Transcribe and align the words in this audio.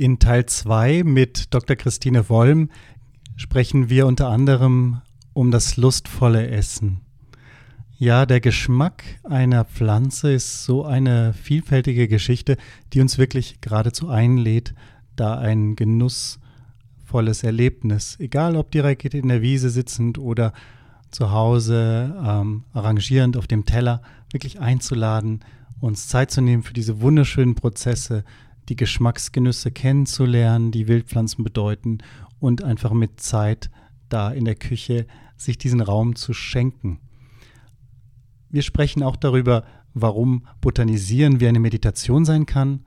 In 0.00 0.20
Teil 0.20 0.46
2 0.46 1.02
mit 1.02 1.52
Dr. 1.52 1.74
Christine 1.74 2.28
Wollm 2.28 2.70
sprechen 3.34 3.90
wir 3.90 4.06
unter 4.06 4.28
anderem 4.28 5.00
um 5.32 5.50
das 5.50 5.76
lustvolle 5.76 6.46
Essen. 6.46 7.00
Ja, 7.98 8.24
der 8.24 8.38
Geschmack 8.38 9.02
einer 9.24 9.64
Pflanze 9.64 10.30
ist 10.30 10.62
so 10.62 10.84
eine 10.84 11.32
vielfältige 11.32 12.06
Geschichte, 12.06 12.56
die 12.92 13.00
uns 13.00 13.18
wirklich 13.18 13.60
geradezu 13.60 14.08
einlädt, 14.08 14.72
da 15.16 15.36
ein 15.36 15.74
genussvolles 15.74 17.42
Erlebnis, 17.42 18.20
egal 18.20 18.54
ob 18.54 18.70
direkt 18.70 19.14
in 19.14 19.26
der 19.26 19.42
Wiese 19.42 19.68
sitzend 19.68 20.16
oder 20.16 20.52
zu 21.10 21.32
Hause 21.32 22.14
ähm, 22.24 22.62
arrangierend 22.72 23.36
auf 23.36 23.48
dem 23.48 23.64
Teller, 23.64 24.02
wirklich 24.30 24.60
einzuladen, 24.60 25.40
uns 25.80 26.06
Zeit 26.06 26.30
zu 26.30 26.40
nehmen 26.40 26.62
für 26.62 26.72
diese 26.72 27.00
wunderschönen 27.00 27.56
Prozesse, 27.56 28.22
die 28.68 28.76
Geschmacksgenüsse 28.76 29.70
kennenzulernen, 29.70 30.70
die 30.70 30.88
Wildpflanzen 30.88 31.44
bedeuten 31.44 31.98
und 32.38 32.62
einfach 32.62 32.92
mit 32.92 33.20
Zeit 33.20 33.70
da 34.08 34.30
in 34.30 34.44
der 34.44 34.54
Küche 34.54 35.06
sich 35.36 35.58
diesen 35.58 35.80
Raum 35.80 36.16
zu 36.16 36.32
schenken. 36.32 37.00
Wir 38.50 38.62
sprechen 38.62 39.02
auch 39.02 39.16
darüber, 39.16 39.64
warum 39.94 40.46
Botanisieren 40.60 41.40
wie 41.40 41.48
eine 41.48 41.60
Meditation 41.60 42.24
sein 42.24 42.46
kann, 42.46 42.84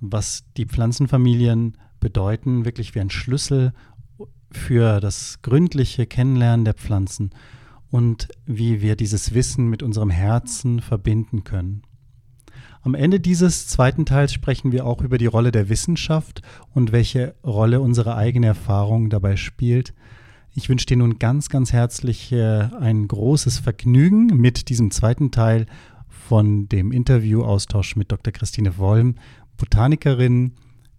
was 0.00 0.44
die 0.56 0.66
Pflanzenfamilien 0.66 1.76
bedeuten, 2.00 2.64
wirklich 2.64 2.94
wie 2.94 3.00
ein 3.00 3.10
Schlüssel 3.10 3.72
für 4.50 5.00
das 5.00 5.42
gründliche 5.42 6.06
Kennenlernen 6.06 6.64
der 6.64 6.74
Pflanzen 6.74 7.30
und 7.90 8.28
wie 8.46 8.80
wir 8.80 8.96
dieses 8.96 9.34
Wissen 9.34 9.68
mit 9.68 9.82
unserem 9.82 10.10
Herzen 10.10 10.80
verbinden 10.80 11.44
können. 11.44 11.82
Am 12.86 12.94
Ende 12.94 13.18
dieses 13.18 13.66
zweiten 13.66 14.06
Teils 14.06 14.32
sprechen 14.32 14.70
wir 14.70 14.86
auch 14.86 15.02
über 15.02 15.18
die 15.18 15.26
Rolle 15.26 15.50
der 15.50 15.68
Wissenschaft 15.68 16.42
und 16.72 16.92
welche 16.92 17.34
Rolle 17.42 17.80
unsere 17.80 18.14
eigene 18.14 18.46
Erfahrung 18.46 19.10
dabei 19.10 19.34
spielt. 19.34 19.92
Ich 20.54 20.68
wünsche 20.68 20.86
dir 20.86 20.96
nun 20.96 21.18
ganz, 21.18 21.48
ganz 21.48 21.72
herzlich 21.72 22.30
äh, 22.30 22.68
ein 22.78 23.08
großes 23.08 23.58
Vergnügen 23.58 24.26
mit 24.26 24.68
diesem 24.68 24.92
zweiten 24.92 25.32
Teil 25.32 25.66
von 26.06 26.68
dem 26.68 26.92
Interview-Austausch 26.92 27.96
mit 27.96 28.12
Dr. 28.12 28.32
Christine 28.32 28.78
Wollm, 28.78 29.16
Botanikerin, 29.56 30.52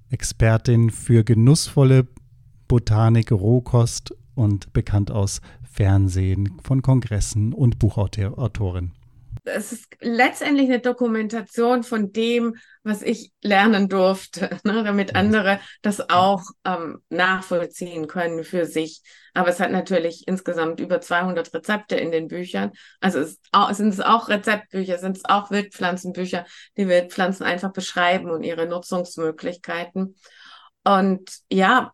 Expertin 0.09 0.89
für 0.89 1.23
genussvolle 1.23 2.05
Botanik, 2.67 3.31
Rohkost 3.31 4.13
und 4.35 4.73
bekannt 4.73 5.09
aus 5.09 5.39
Fernsehen, 5.63 6.51
von 6.61 6.81
Kongressen 6.81 7.53
und 7.53 7.79
Buchautorin 7.79 8.91
es 9.48 9.72
ist 9.72 9.88
letztendlich 10.02 10.67
eine 10.67 10.80
Dokumentation 10.80 11.84
von 11.84 12.12
dem, 12.12 12.56
was 12.84 13.02
ich 13.02 13.31
lernen 13.42 13.90
durfte, 13.90 14.59
ne, 14.64 14.84
damit 14.84 15.16
andere 15.16 15.59
das 15.81 16.09
auch 16.09 16.44
ähm, 16.66 17.02
nachvollziehen 17.09 18.07
können 18.07 18.44
für 18.44 18.66
sich. 18.66 19.02
Aber 19.34 19.50
es 19.50 19.59
hat 19.59 19.72
natürlich 19.72 20.28
insgesamt 20.28 20.80
über 20.80 21.02
200 21.02 21.53
Rezepte 21.53 21.96
in 21.96 22.12
den 22.12 22.28
Büchern. 22.28 22.72
Also 23.00 23.19
es 23.19 23.40
auch, 23.52 23.72
sind 23.74 23.94
es 23.94 24.00
auch 24.00 24.30
Rezeptbücher, 24.30 24.97
sind 24.97 25.18
es 25.18 25.25
auch 25.25 25.52
Wildpflanzenbücher, 25.52 26.46
die 26.78 26.88
Wildpflanzen 26.88 27.46
einfach 27.46 27.72
beschreiben 27.72 28.30
und 28.30 28.44
ihre 28.44 28.66
Nutzungsmöglichkeiten. 28.68 30.16
Und 30.84 31.30
ja, 31.52 31.91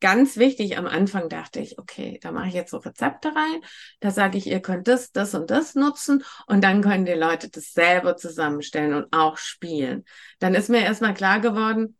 ganz 0.00 0.36
wichtig, 0.36 0.78
am 0.78 0.86
Anfang 0.86 1.28
dachte 1.28 1.60
ich, 1.60 1.78
okay, 1.78 2.18
da 2.22 2.32
mache 2.32 2.48
ich 2.48 2.54
jetzt 2.54 2.70
so 2.70 2.78
Rezepte 2.78 3.28
rein, 3.28 3.62
da 4.00 4.10
sage 4.10 4.38
ich, 4.38 4.46
ihr 4.46 4.60
könnt 4.60 4.88
das, 4.88 5.12
das 5.12 5.34
und 5.34 5.50
das 5.50 5.74
nutzen 5.74 6.24
und 6.46 6.62
dann 6.62 6.82
können 6.82 7.04
die 7.04 7.12
Leute 7.12 7.50
das 7.50 7.72
selber 7.72 8.16
zusammenstellen 8.16 8.94
und 8.94 9.12
auch 9.12 9.36
spielen. 9.36 10.04
Dann 10.38 10.54
ist 10.54 10.68
mir 10.70 10.80
erstmal 10.80 11.14
klar 11.14 11.40
geworden, 11.40 11.96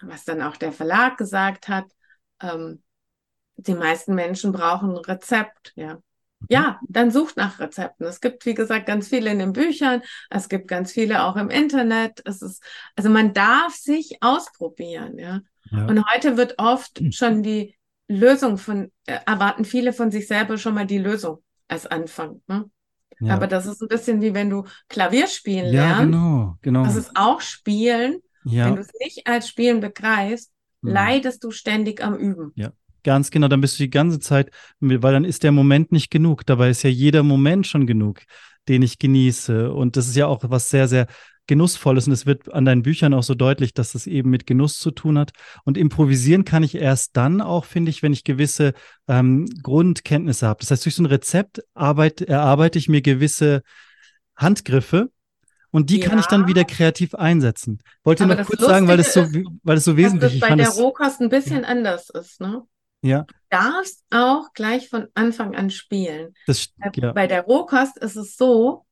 was 0.00 0.24
dann 0.24 0.42
auch 0.42 0.56
der 0.56 0.72
Verlag 0.72 1.16
gesagt 1.16 1.68
hat, 1.68 1.86
ähm, 2.40 2.82
die 3.56 3.74
meisten 3.74 4.14
Menschen 4.14 4.52
brauchen 4.52 4.90
ein 4.90 4.96
Rezept, 4.96 5.72
ja. 5.76 6.00
Ja, 6.50 6.78
dann 6.88 7.10
sucht 7.10 7.38
nach 7.38 7.58
Rezepten. 7.58 8.06
Es 8.06 8.20
gibt, 8.20 8.44
wie 8.44 8.52
gesagt, 8.52 8.84
ganz 8.84 9.08
viele 9.08 9.30
in 9.30 9.38
den 9.38 9.54
Büchern. 9.54 10.02
Es 10.28 10.50
gibt 10.50 10.68
ganz 10.68 10.92
viele 10.92 11.24
auch 11.24 11.36
im 11.36 11.48
Internet. 11.48 12.20
Es 12.26 12.42
ist, 12.42 12.62
also 12.96 13.08
man 13.08 13.32
darf 13.32 13.74
sich 13.74 14.18
ausprobieren, 14.20 15.18
ja. 15.18 15.40
Ja. 15.70 15.86
Und 15.86 16.04
heute 16.12 16.36
wird 16.36 16.54
oft 16.58 16.98
hm. 16.98 17.12
schon 17.12 17.42
die 17.42 17.76
Lösung 18.08 18.58
von, 18.58 18.90
äh, 19.06 19.18
erwarten 19.26 19.64
viele 19.64 19.92
von 19.92 20.10
sich 20.10 20.26
selber 20.26 20.58
schon 20.58 20.74
mal 20.74 20.86
die 20.86 20.98
Lösung 20.98 21.42
als 21.68 21.86
Anfang. 21.86 22.42
Ne? 22.46 22.70
Ja. 23.20 23.34
Aber 23.34 23.46
das 23.46 23.66
ist 23.66 23.80
ein 23.80 23.88
bisschen 23.88 24.20
wie 24.20 24.34
wenn 24.34 24.50
du 24.50 24.64
Klavier 24.88 25.26
spielen 25.26 25.66
ja, 25.66 25.86
lernst. 25.86 26.00
Genau, 26.02 26.58
genau. 26.62 26.84
Das 26.84 26.96
ist 26.96 27.12
auch 27.14 27.40
Spielen. 27.40 28.18
Ja. 28.44 28.66
Wenn 28.66 28.76
du 28.76 28.82
es 28.82 28.90
nicht 29.00 29.26
als 29.26 29.48
Spielen 29.48 29.80
begreifst, 29.80 30.52
mhm. 30.82 30.90
leidest 30.90 31.42
du 31.44 31.50
ständig 31.50 32.02
am 32.02 32.16
Üben. 32.16 32.52
Ja. 32.56 32.72
Ganz 33.04 33.30
genau, 33.30 33.48
dann 33.48 33.60
bist 33.60 33.78
du 33.78 33.82
die 33.82 33.90
ganze 33.90 34.18
Zeit, 34.18 34.50
weil 34.80 35.12
dann 35.12 35.26
ist 35.26 35.42
der 35.42 35.52
Moment 35.52 35.92
nicht 35.92 36.10
genug. 36.10 36.46
Dabei 36.46 36.70
ist 36.70 36.82
ja 36.84 36.90
jeder 36.90 37.22
Moment 37.22 37.66
schon 37.66 37.86
genug, 37.86 38.22
den 38.66 38.80
ich 38.80 38.98
genieße. 38.98 39.70
Und 39.72 39.96
das 39.96 40.08
ist 40.08 40.16
ja 40.16 40.26
auch 40.26 40.40
was 40.44 40.70
sehr, 40.70 40.88
sehr 40.88 41.06
Genussvolles 41.46 42.06
und 42.06 42.12
es 42.12 42.26
wird 42.26 42.52
an 42.52 42.64
deinen 42.64 42.82
Büchern 42.82 43.14
auch 43.14 43.22
so 43.22 43.34
deutlich, 43.34 43.74
dass 43.74 43.94
es 43.94 44.06
eben 44.06 44.30
mit 44.30 44.46
Genuss 44.46 44.78
zu 44.78 44.90
tun 44.90 45.18
hat. 45.18 45.32
Und 45.64 45.76
improvisieren 45.76 46.44
kann 46.44 46.62
ich 46.62 46.74
erst 46.74 47.16
dann 47.16 47.40
auch, 47.40 47.64
finde 47.64 47.90
ich, 47.90 48.02
wenn 48.02 48.12
ich 48.12 48.24
gewisse 48.24 48.72
ähm, 49.08 49.46
Grundkenntnisse 49.62 50.46
habe. 50.46 50.60
Das 50.60 50.70
heißt, 50.70 50.84
durch 50.84 50.94
so 50.94 51.02
ein 51.02 51.06
Rezept 51.06 51.62
arbeite, 51.74 52.26
erarbeite 52.26 52.78
ich 52.78 52.88
mir 52.88 53.02
gewisse 53.02 53.62
Handgriffe, 54.36 55.10
und 55.74 55.90
die 55.90 55.98
ja. 55.98 56.08
kann 56.08 56.20
ich 56.20 56.26
dann 56.26 56.46
wieder 56.46 56.64
kreativ 56.64 57.16
einsetzen. 57.16 57.80
Wollte 58.04 58.22
Aber 58.22 58.36
noch 58.36 58.46
kurz 58.46 58.60
Lustige 58.60 58.72
sagen, 58.72 58.86
weil 58.86 58.96
das 58.96 59.12
so, 59.12 59.22
weil 59.64 59.74
das 59.74 59.84
so 59.84 59.96
wesentlich 59.96 60.36
ist. 60.36 60.42
Weil 60.42 60.56
der 60.56 60.68
Rohkost 60.68 61.20
ein 61.20 61.30
bisschen 61.30 61.62
ja. 61.62 61.68
anders 61.68 62.10
ist, 62.10 62.40
ne? 62.40 62.62
Ja. 63.02 63.22
Du 63.22 63.34
darfst 63.50 64.04
auch 64.10 64.52
gleich 64.54 64.88
von 64.88 65.08
Anfang 65.14 65.56
an 65.56 65.70
spielen. 65.70 66.32
Das, 66.46 66.68
ja. 66.94 67.12
Bei 67.12 67.26
der 67.26 67.42
Rohkost 67.42 67.98
ist 67.98 68.14
es 68.14 68.36
so, 68.36 68.86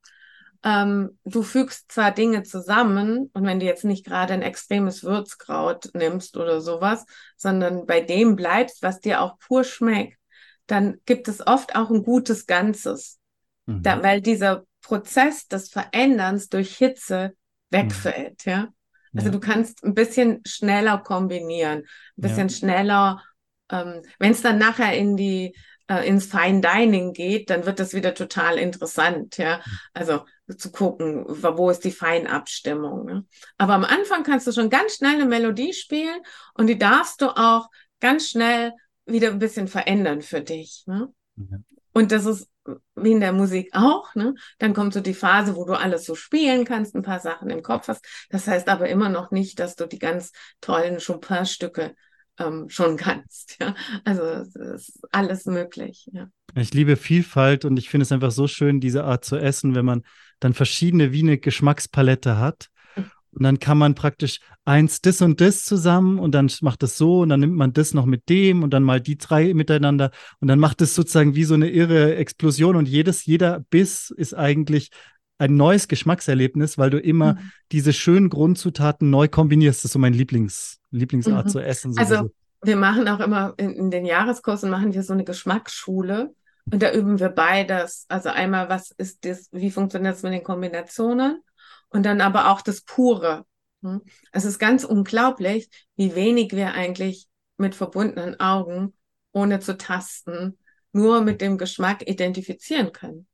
ähm, 0.65 1.19
du 1.25 1.43
fügst 1.43 1.91
zwar 1.91 2.13
Dinge 2.13 2.45
zusammen 2.45 3.31
und 3.33 3.45
wenn 3.45 3.59
du 3.59 3.67
jetzt 3.67 3.85
nicht 3.85 4.07
gerade 4.07 4.33
ein 4.35 4.43
extremes 4.43 5.03
Würzkraut 5.03 5.91
nimmst 5.95 6.37
oder 6.37 6.61
sowas, 6.61 7.05
sondern 7.37 7.87
bei 7.87 8.01
dem 8.01 8.37
bleibst, 8.37 8.83
was 8.83 9.01
dir 9.01 9.23
auch 9.23 9.39
pur 9.39 9.65
schmeckt, 9.65 10.19
dann 10.67 10.99
gibt 11.05 11.27
es 11.29 11.45
oft 11.45 11.75
auch 11.75 11.91
ein 11.91 12.05
gutes 12.05 12.47
Ganzes. 12.47 13.19
Mhm. 13.67 13.83
Da, 13.83 14.03
weil 14.03 14.21
dieser 14.21 14.65
Prozess 14.81 15.49
des 15.49 15.69
Veränderns 15.69 16.49
durch 16.49 16.77
Hitze 16.77 17.35
wegfällt, 17.71 18.47
mhm. 18.47 18.53
ja. 18.53 18.69
Also 19.15 19.27
ja. 19.27 19.33
du 19.33 19.41
kannst 19.41 19.85
ein 19.85 19.95
bisschen 19.95 20.41
schneller 20.47 20.99
kombinieren, 20.99 21.81
ein 21.81 21.87
bisschen 22.17 22.49
ja. 22.49 22.55
schneller, 22.55 23.23
ähm, 23.71 24.03
wenn 24.19 24.33
es 24.33 24.43
dann 24.43 24.59
nachher 24.59 24.97
in 24.97 25.17
die 25.17 25.55
äh, 25.89 26.07
ins 26.07 26.27
Fine 26.27 26.61
Dining 26.61 27.13
geht, 27.13 27.51
dann 27.51 27.67
wird 27.67 27.79
das 27.79 27.95
wieder 27.95 28.15
total 28.15 28.59
interessant, 28.59 29.37
ja. 29.39 29.59
Mhm. 29.59 29.63
Also 29.95 30.25
zu 30.57 30.71
gucken, 30.71 31.25
wo 31.27 31.71
ist 31.71 31.85
die 31.85 31.93
Feinabstimmung. 31.93 33.07
Ne? 33.07 33.27
Aber 33.59 33.75
am 33.75 33.85
Anfang 33.85 34.23
kannst 34.23 34.47
du 34.47 34.53
schon 34.53 34.71
ganz 34.71 34.97
schnell 34.97 35.15
eine 35.15 35.27
Melodie 35.27 35.73
spielen 35.73 36.21
und 36.55 36.67
die 36.67 36.79
darfst 36.79 37.21
du 37.21 37.29
auch 37.29 37.69
ganz 38.01 38.29
schnell 38.29 38.73
wieder 39.07 39.31
ein 39.31 39.39
bisschen 39.39 39.69
verändern 39.69 40.23
für 40.23 40.41
dich. 40.41 40.85
Ne? 40.87 41.09
Ja. 41.37 41.59
Und 41.93 42.13
das 42.13 42.27
ist 42.27 42.49
wie 42.95 43.13
in 43.13 43.21
der 43.21 43.33
Musik 43.33 43.71
auch, 43.73 44.15
ne? 44.15 44.35
Dann 44.59 44.73
kommt 44.73 44.95
so 44.95 45.01
die 45.01 45.15
Phase, 45.15 45.57
wo 45.57 45.65
du 45.65 45.73
alles 45.73 46.05
so 46.05 46.15
spielen 46.15 46.65
kannst, 46.65 46.95
ein 46.95 47.03
paar 47.03 47.21
Sachen 47.21 47.51
im 47.51 47.63
Kopf 47.63 47.89
hast. 47.89 48.05
Das 48.31 48.47
heißt 48.47 48.69
aber 48.69 48.89
immer 48.89 49.09
noch 49.09 49.31
nicht, 49.31 49.59
dass 49.59 49.75
du 49.75 49.87
die 49.87 49.99
ganz 49.99 50.33
tollen 50.61 50.99
Chopin-Stücke 51.05 51.95
ähm, 52.39 52.69
schon 52.69 52.97
kannst. 52.99 53.57
Ja? 53.61 53.75
Also 54.05 54.23
es 54.23 54.55
ist 54.55 55.01
alles 55.11 55.47
möglich. 55.47 56.09
Ja. 56.13 56.29
Ich 56.55 56.73
liebe 56.73 56.97
Vielfalt 56.97 57.65
und 57.65 57.77
ich 57.79 57.91
finde 57.91 58.03
es 58.05 58.13
einfach 58.13 58.31
so 58.31 58.47
schön, 58.47 58.81
diese 58.81 59.05
Art 59.05 59.25
zu 59.25 59.37
essen, 59.37 59.75
wenn 59.75 59.85
man 59.85 60.03
dann 60.45 60.55
verschiedene 60.55 61.13
wie 61.13 61.23
eine 61.23 61.39
Geschmackspalette 61.39 62.39
hat. 62.39 62.69
Mhm. 62.97 63.05
Und 63.31 63.43
dann 63.43 63.59
kann 63.59 63.79
man 63.79 63.95
praktisch 63.95 64.41
eins 64.65 65.01
das 65.01 65.23
und 65.23 65.41
das 65.41 65.65
zusammen 65.65 66.19
und 66.19 66.33
dann 66.35 66.51
macht 66.61 66.83
es 66.83 66.97
so 66.97 67.21
und 67.21 67.29
dann 67.29 67.41
nimmt 67.41 67.57
man 67.57 67.73
das 67.73 67.95
noch 67.95 68.07
mit 68.07 68.29
dem 68.29 68.63
und 68.63 68.71
dann 68.73 68.83
mal 68.83 69.01
die 69.01 69.19
drei 69.19 69.55
miteinander 69.55 70.11
und 70.41 70.49
dann 70.49 70.59
macht 70.59 70.83
es 70.83 70.95
sozusagen 70.95 71.35
wie 71.35 71.45
so 71.45 71.55
eine 71.55 71.69
irre 71.69 72.15
Explosion 72.17 72.77
und 72.77 72.89
jedes, 72.89 73.27
jeder 73.27 73.61
Biss 73.61 74.11
ist 74.11 74.35
eigentlich 74.35 74.91
ein 75.39 75.57
neues 75.57 75.89
Geschmackserlebnis, 75.89 76.79
weil 76.79 76.91
du 76.91 76.99
immer 76.99 77.35
mhm. 77.35 77.39
diese 77.73 77.93
schönen 77.93 78.29
Grundzutaten 78.29 79.11
neu 79.11 79.27
kombinierst. 79.27 79.81
Das 79.81 79.87
ist 79.87 79.93
so 79.93 79.99
mein 79.99 80.13
Lieblings, 80.13 80.79
Lieblingsart 80.91 81.47
mhm. 81.47 81.51
zu 81.51 81.59
essen. 81.59 81.93
Sowieso. 81.93 82.15
Also 82.15 82.31
wir 82.63 82.77
machen 82.77 83.09
auch 83.09 83.19
immer 83.19 83.55
in, 83.57 83.71
in, 83.71 83.91
den 83.91 84.07
Jahreskursen 84.07 84.71
machen 84.71 84.95
wir 84.95 85.03
so 85.03 85.13
eine 85.13 85.25
Geschmacksschule 85.25 86.33
und 86.71 86.83
da 86.83 86.93
üben 86.93 87.19
wir 87.19 87.31
beides. 87.31 88.07
Also 88.09 88.29
einmal, 88.29 88.69
was 88.69 88.91
ist 88.93 89.25
das, 89.25 89.49
wie 89.53 89.71
funktioniert 89.71 90.15
das 90.15 90.23
mit 90.23 90.33
den 90.33 90.45
Kombinationen 90.45 91.43
und 91.89 92.05
dann 92.05 92.21
aber 92.21 92.51
auch 92.51 92.63
das 92.63 92.83
Pure. 92.83 93.45
Hm? 93.83 94.03
Es 94.33 94.45
ist 94.45 94.59
ganz 94.59 94.85
unglaublich, 94.85 95.69
wie 95.97 96.15
wenig 96.15 96.53
wir 96.53 96.73
eigentlich 96.75 97.27
mit 97.57 97.75
verbundenen 97.75 98.39
Augen, 98.41 98.95
ohne 99.33 99.61
zu 99.61 99.77
tasten, 99.77 100.59
nur 100.93 101.23
mit 101.23 101.41
dem 101.41 101.59
Geschmack 101.59 102.09
identifizieren 102.09 102.93
können. 102.93 103.27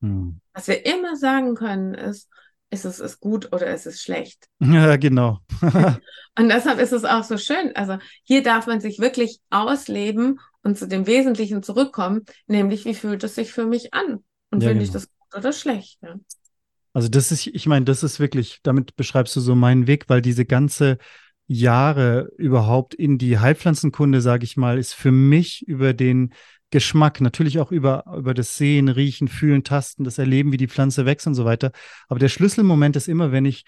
Hm. 0.00 0.40
Was 0.52 0.68
wir 0.68 0.84
immer 0.84 1.16
sagen 1.16 1.54
können, 1.54 1.94
ist, 1.94 2.28
ist 2.70 2.84
es 2.84 3.00
ist 3.00 3.20
gut 3.20 3.52
oder 3.52 3.72
ist 3.72 3.86
es 3.86 4.02
schlecht. 4.02 4.48
Ja, 4.60 4.96
genau. 4.96 5.38
und 6.38 6.48
deshalb 6.48 6.78
ist 6.78 6.92
es 6.92 7.04
auch 7.04 7.24
so 7.24 7.36
schön. 7.36 7.74
Also 7.76 7.98
hier 8.24 8.42
darf 8.42 8.66
man 8.66 8.80
sich 8.80 8.98
wirklich 8.98 9.40
ausleben 9.50 10.40
und 10.62 10.78
zu 10.78 10.86
dem 10.86 11.06
Wesentlichen 11.06 11.62
zurückkommen, 11.62 12.22
nämlich 12.46 12.84
wie 12.84 12.94
fühlt 12.94 13.24
es 13.24 13.34
sich 13.34 13.52
für 13.52 13.66
mich 13.66 13.94
an? 13.94 14.24
Und 14.50 14.62
ja, 14.62 14.68
finde 14.68 14.72
genau. 14.74 14.82
ich 14.82 14.90
das 14.90 15.08
gut 15.08 15.38
oder 15.38 15.52
schlecht? 15.52 15.98
Ja. 16.02 16.16
Also 16.92 17.08
das 17.08 17.32
ist, 17.32 17.46
ich 17.46 17.66
meine, 17.66 17.84
das 17.84 18.02
ist 18.02 18.20
wirklich, 18.20 18.60
damit 18.62 18.96
beschreibst 18.96 19.34
du 19.36 19.40
so 19.40 19.54
meinen 19.54 19.86
Weg, 19.86 20.08
weil 20.08 20.20
diese 20.20 20.44
ganze 20.44 20.98
Jahre 21.46 22.30
überhaupt 22.36 22.94
in 22.94 23.18
die 23.18 23.38
Heilpflanzenkunde, 23.38 24.20
sage 24.20 24.44
ich 24.44 24.56
mal, 24.56 24.78
ist 24.78 24.94
für 24.94 25.10
mich 25.12 25.66
über 25.66 25.94
den 25.94 26.32
Geschmack, 26.70 27.20
natürlich 27.20 27.58
auch 27.58 27.70
über, 27.70 28.04
über 28.16 28.32
das 28.32 28.56
Sehen, 28.56 28.88
Riechen, 28.88 29.28
Fühlen, 29.28 29.62
Tasten, 29.62 30.04
das 30.04 30.18
Erleben, 30.18 30.52
wie 30.52 30.56
die 30.56 30.68
Pflanze 30.68 31.04
wächst 31.04 31.26
und 31.26 31.34
so 31.34 31.44
weiter. 31.44 31.72
Aber 32.08 32.18
der 32.18 32.28
Schlüsselmoment 32.28 32.96
ist 32.96 33.08
immer, 33.08 33.30
wenn 33.30 33.44
ich 33.44 33.64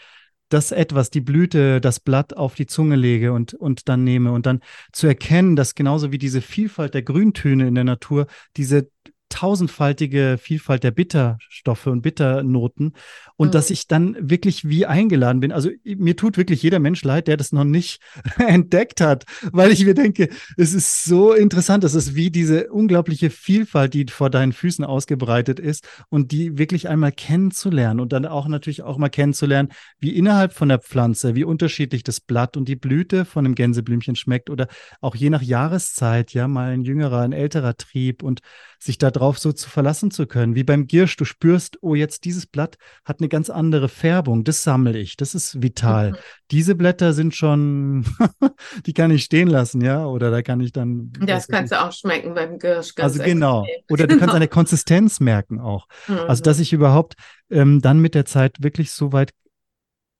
das 0.49 0.73
etwas, 0.73 1.11
die 1.11 1.21
Blüte, 1.21 1.81
das 1.81 2.01
Blatt 2.01 2.37
auf 2.37 2.55
die 2.55 2.67
Zunge 2.67 2.97
lege 2.97 3.33
und, 3.33 3.55
und 3.55 3.89
dann 3.89 4.05
nehme. 4.05 4.33
Und 4.33 4.47
dann 4.47 4.61
zu 4.93 5.07
erkennen, 5.07 5.57
dass 5.57 5.75
genauso 5.75 6.13
wie 6.13 6.19
diese 6.19 6.41
Vielfalt 6.41 6.95
der 6.95 7.03
Grüntöne 7.03 7.67
in 7.67 7.75
der 7.75 7.85
Natur, 7.85 8.27
diese 8.57 8.89
tausendfaltige 9.35 10.39
Vielfalt 10.41 10.85
der 10.85 10.93
Bitterstoffe 10.93 11.89
und 11.89 12.03
Bitternoten 12.03 12.93
und 13.37 13.49
mhm. 13.49 13.51
dass 13.51 13.71
ich 13.71 13.89
dann 13.89 14.17
wirklich 14.21 14.69
wie 14.69 14.87
eingeladen 14.87 15.41
bin. 15.41 15.51
Also 15.51 15.71
mir 15.83 16.17
tut 16.17 16.37
wirklich 16.37 16.63
jeder 16.63 16.79
Mensch 16.79 17.03
leid, 17.03 17.27
der 17.27 17.37
das 17.37 17.51
noch 17.51 17.65
nicht 17.65 18.01
entdeckt 18.39 19.01
hat, 19.01 19.25
weil 19.51 19.73
ich 19.73 19.85
mir 19.85 19.95
denke, 19.95 20.29
es 20.57 20.73
ist 20.73 21.05
so 21.05 21.33
interessant, 21.33 21.83
es 21.83 21.97
ist 21.97 22.15
wie 22.15 22.31
diese 22.31 22.71
unglaubliche 22.71 23.29
Vielfalt, 23.29 23.95
die 23.95 24.07
vor 24.09 24.31
deinen 24.31 24.53
Füßen 24.53 24.85
ausgebreitet 24.85 25.59
ist 25.59 25.89
und 26.11 26.31
die 26.31 26.57
wirklich 26.57 26.89
einmal 26.89 27.11
kennenzulernen 27.11 27.99
und 27.99 28.13
dann 28.13 28.27
auch 28.27 28.47
natürlich 28.47 28.83
auch 28.83 28.99
mal 28.99 29.09
kennenzulernen, 29.09 29.71
wie 29.99 30.15
innerhalb 30.15 30.53
von 30.53 30.69
der 30.69 30.79
Pflanze, 30.79 31.35
wie 31.35 31.43
unterschiedlich 31.43 32.05
das 32.05 32.21
Blatt 32.21 32.57
und 32.57 32.69
die 32.69 32.77
Blüte 32.77 33.25
von 33.25 33.45
einem 33.45 33.57
Gänseblümchen 33.57 34.15
schmeckt 34.15 34.49
oder 34.49 34.69
auch 35.01 35.17
je 35.17 35.31
nach 35.31 35.43
Jahreszeit, 35.43 36.33
ja, 36.35 36.47
mal 36.47 36.71
ein 36.71 36.83
jüngerer, 36.83 37.23
ein 37.23 37.33
älterer 37.33 37.77
Trieb 37.77 38.23
und 38.23 38.43
sich 38.79 38.99
darauf 39.25 39.39
so 39.39 39.53
zu 39.53 39.71
verlassen 39.71 40.11
zu 40.11 40.27
können. 40.27 40.55
Wie 40.55 40.65
beim 40.65 40.87
Giersch, 40.87 41.17
du 41.17 41.25
spürst, 41.25 41.79
oh, 41.81 41.95
jetzt 41.95 42.25
dieses 42.27 42.47
Blatt 42.47 42.77
hat 43.07 43.21
eine 43.21 43.31
ganz 43.31 43.49
andere 43.49 43.89
Färbung, 43.89 44.45
das 44.45 44.63
sammle 44.63 44.99
ich, 44.99 45.17
das 45.17 45.35
ist 45.35 45.63
vital. 45.63 46.13
Mhm. 46.13 46.17
Diese 46.51 46.75
Blätter 46.75 47.15
sind 47.15 47.35
schon, 47.35 48.05
die 48.87 48.93
kann 48.93 49.11
ich 49.11 49.25
stehen 49.25 49.49
lassen, 49.49 49.81
ja, 49.81 50.05
oder 50.05 50.31
da 50.31 50.43
kann 50.43 50.61
ich 50.61 50.73
dann. 50.73 51.11
Das 51.21 51.49
kannst 51.49 51.73
du 51.73 51.83
auch 51.83 51.93
schmecken 51.93 52.35
beim 52.35 52.59
Giersch. 52.59 52.93
also 52.99 53.23
genau, 53.23 53.67
oder 53.89 54.07
du 54.07 54.19
kannst 54.19 54.35
eine 54.35 54.49
Konsistenz 54.49 55.21
merken 55.21 55.59
auch. 55.59 55.87
Mhm. 56.07 56.19
Also, 56.29 56.43
dass 56.43 56.61
ich 56.61 56.75
überhaupt 56.75 57.15
ähm, 57.51 57.81
dann 57.81 58.01
mit 58.01 58.15
der 58.15 58.27
Zeit 58.27 58.63
wirklich 58.63 58.91
so 58.93 59.13
weit 59.13 59.33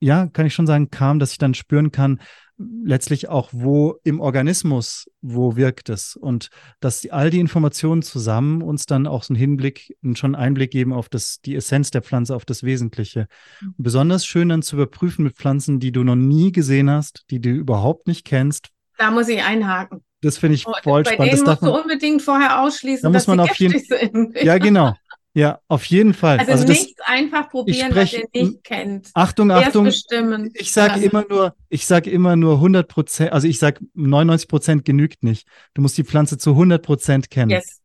ja, 0.01 0.27
kann 0.27 0.45
ich 0.45 0.53
schon 0.53 0.67
sagen, 0.67 0.91
kam, 0.91 1.19
dass 1.19 1.31
ich 1.31 1.37
dann 1.37 1.53
spüren 1.53 1.91
kann, 1.91 2.19
letztlich 2.57 3.27
auch, 3.27 3.49
wo 3.51 3.99
im 4.03 4.19
Organismus, 4.19 5.09
wo 5.21 5.55
wirkt 5.55 5.89
es 5.89 6.15
und 6.15 6.49
dass 6.79 7.01
die, 7.01 7.11
all 7.11 7.29
die 7.29 7.39
Informationen 7.39 8.01
zusammen 8.01 8.61
uns 8.61 8.85
dann 8.85 9.07
auch 9.07 9.23
so 9.23 9.33
einen 9.33 9.39
Hinblick, 9.39 9.97
schon 10.13 10.35
einen 10.35 10.43
Einblick 10.43 10.71
geben 10.71 10.93
auf 10.93 11.09
das, 11.09 11.41
die 11.41 11.55
Essenz 11.55 11.91
der 11.91 12.01
Pflanze, 12.01 12.35
auf 12.35 12.45
das 12.45 12.63
Wesentliche. 12.63 13.27
Und 13.61 13.79
mhm. 13.79 13.83
besonders 13.83 14.25
schön 14.25 14.49
dann 14.49 14.61
zu 14.61 14.77
überprüfen 14.77 15.23
mit 15.23 15.35
Pflanzen, 15.35 15.79
die 15.79 15.91
du 15.91 16.03
noch 16.03 16.15
nie 16.15 16.51
gesehen 16.51 16.89
hast, 16.89 17.25
die 17.29 17.41
du 17.41 17.49
überhaupt 17.49 18.07
nicht 18.07 18.25
kennst. 18.25 18.69
Da 18.97 19.11
muss 19.11 19.27
ich 19.27 19.43
einhaken. 19.43 20.01
Das 20.21 20.37
finde 20.37 20.55
ich 20.55 20.65
oh, 20.65 20.73
voll 20.81 21.03
bei 21.03 21.13
spannend. 21.13 21.33
Denen 21.33 21.45
musst 21.45 21.61
du 21.61 21.71
unbedingt 21.71 22.21
vorher 22.21 22.61
ausschließen, 22.61 23.03
da 23.03 23.09
muss 23.09 23.27
man 23.27 23.39
auf 23.39 23.55
jeden, 23.57 23.79
sind. 23.79 24.41
Ja, 24.41 24.57
genau. 24.57 24.95
Ja, 25.35 25.59
auf 25.67 25.83
jeden 25.85 26.13
Fall. 26.13 26.39
Also, 26.39 26.53
also 26.53 26.65
nichts 26.65 26.95
das, 26.95 27.07
einfach 27.07 27.49
probieren, 27.49 27.91
sprech, 27.91 28.13
was 28.13 28.13
ihr 28.33 28.43
nicht 28.45 28.63
kennt. 28.63 29.09
Achtung, 29.13 29.51
Achtung. 29.51 29.85
Ich 29.85 30.71
sage 30.71 31.01
immer 31.01 31.25
nur, 31.29 31.53
ich 31.67 31.85
sage 31.85 32.09
immer 32.09 32.37
nur 32.37 32.53
100 32.53 32.87
Prozent, 32.87 33.33
also 33.33 33.45
ich 33.45 33.59
sage 33.59 33.81
99 33.95 34.47
Prozent 34.47 34.85
genügt 34.85 35.23
nicht. 35.23 35.45
Du 35.73 35.81
musst 35.81 35.97
die 35.97 36.05
Pflanze 36.05 36.37
zu 36.37 36.51
100 36.51 36.81
Prozent 36.81 37.29
kennen. 37.29 37.49
Yes. 37.49 37.81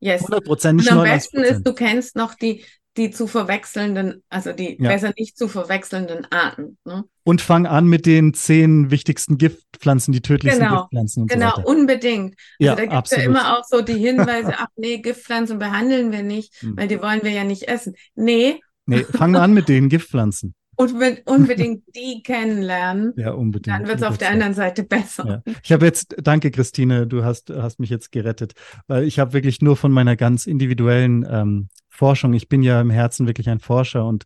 Yes. 0.00 0.22
100 0.22 0.44
Prozent, 0.44 0.76
nicht 0.78 0.90
Und 0.90 0.98
am 0.98 1.04
besten 1.04 1.42
ist, 1.42 1.62
du 1.62 1.74
kennst 1.74 2.16
noch 2.16 2.34
die, 2.36 2.64
die 2.96 3.10
zu 3.10 3.26
verwechselnden, 3.26 4.22
also 4.28 4.52
die 4.52 4.80
ja. 4.80 4.88
besser 4.88 5.12
nicht 5.18 5.36
zu 5.36 5.48
verwechselnden 5.48 6.26
Arten. 6.30 6.78
Ne? 6.84 7.04
Und 7.24 7.40
fang 7.40 7.66
an 7.66 7.86
mit 7.86 8.06
den 8.06 8.34
zehn 8.34 8.90
wichtigsten 8.90 9.38
Giftpflanzen, 9.38 10.12
die 10.12 10.20
tödlichsten 10.20 10.64
genau. 10.64 10.82
Giftpflanzen. 10.82 11.22
Und 11.22 11.30
genau, 11.30 11.56
so 11.56 11.62
unbedingt. 11.62 12.34
Also 12.60 12.70
ja, 12.70 12.74
da 12.76 12.86
gibt 12.86 13.06
es 13.06 13.16
ja 13.16 13.24
immer 13.24 13.58
auch 13.58 13.64
so 13.64 13.80
die 13.80 13.98
Hinweise, 13.98 14.54
ach 14.56 14.68
nee, 14.76 14.98
Giftpflanzen 14.98 15.58
behandeln 15.58 16.12
wir 16.12 16.22
nicht, 16.22 16.54
hm. 16.60 16.76
weil 16.76 16.88
die 16.88 17.00
wollen 17.00 17.22
wir 17.22 17.32
ja 17.32 17.44
nicht 17.44 17.64
essen. 17.64 17.94
Nee. 18.14 18.60
Nee, 18.86 19.04
fang 19.04 19.34
an 19.36 19.54
mit 19.54 19.68
den 19.68 19.88
Giftpflanzen. 19.88 20.54
Und 20.76 20.94
unbedingt 21.26 21.84
die 21.94 22.22
kennenlernen. 22.22 23.12
Ja, 23.16 23.32
unbedingt. 23.32 23.74
Dann 23.76 23.86
wird 23.86 23.98
es 23.98 24.02
auf 24.02 24.18
der 24.18 24.30
anderen 24.30 24.54
Seite 24.54 24.82
besser. 24.82 25.42
Ja. 25.46 25.52
Ich 25.62 25.72
habe 25.72 25.86
jetzt, 25.86 26.16
danke 26.22 26.50
Christine, 26.50 27.06
du 27.06 27.24
hast, 27.24 27.50
hast 27.50 27.80
mich 27.80 27.90
jetzt 27.90 28.12
gerettet, 28.12 28.54
weil 28.86 29.04
ich 29.04 29.18
habe 29.18 29.32
wirklich 29.32 29.60
nur 29.60 29.76
von 29.76 29.92
meiner 29.92 30.16
ganz 30.16 30.46
individuellen 30.46 31.26
ähm, 31.28 31.68
Forschung, 31.88 32.32
ich 32.34 32.48
bin 32.48 32.62
ja 32.62 32.80
im 32.80 32.90
Herzen 32.90 33.26
wirklich 33.26 33.48
ein 33.48 33.60
Forscher 33.60 34.04
und 34.06 34.24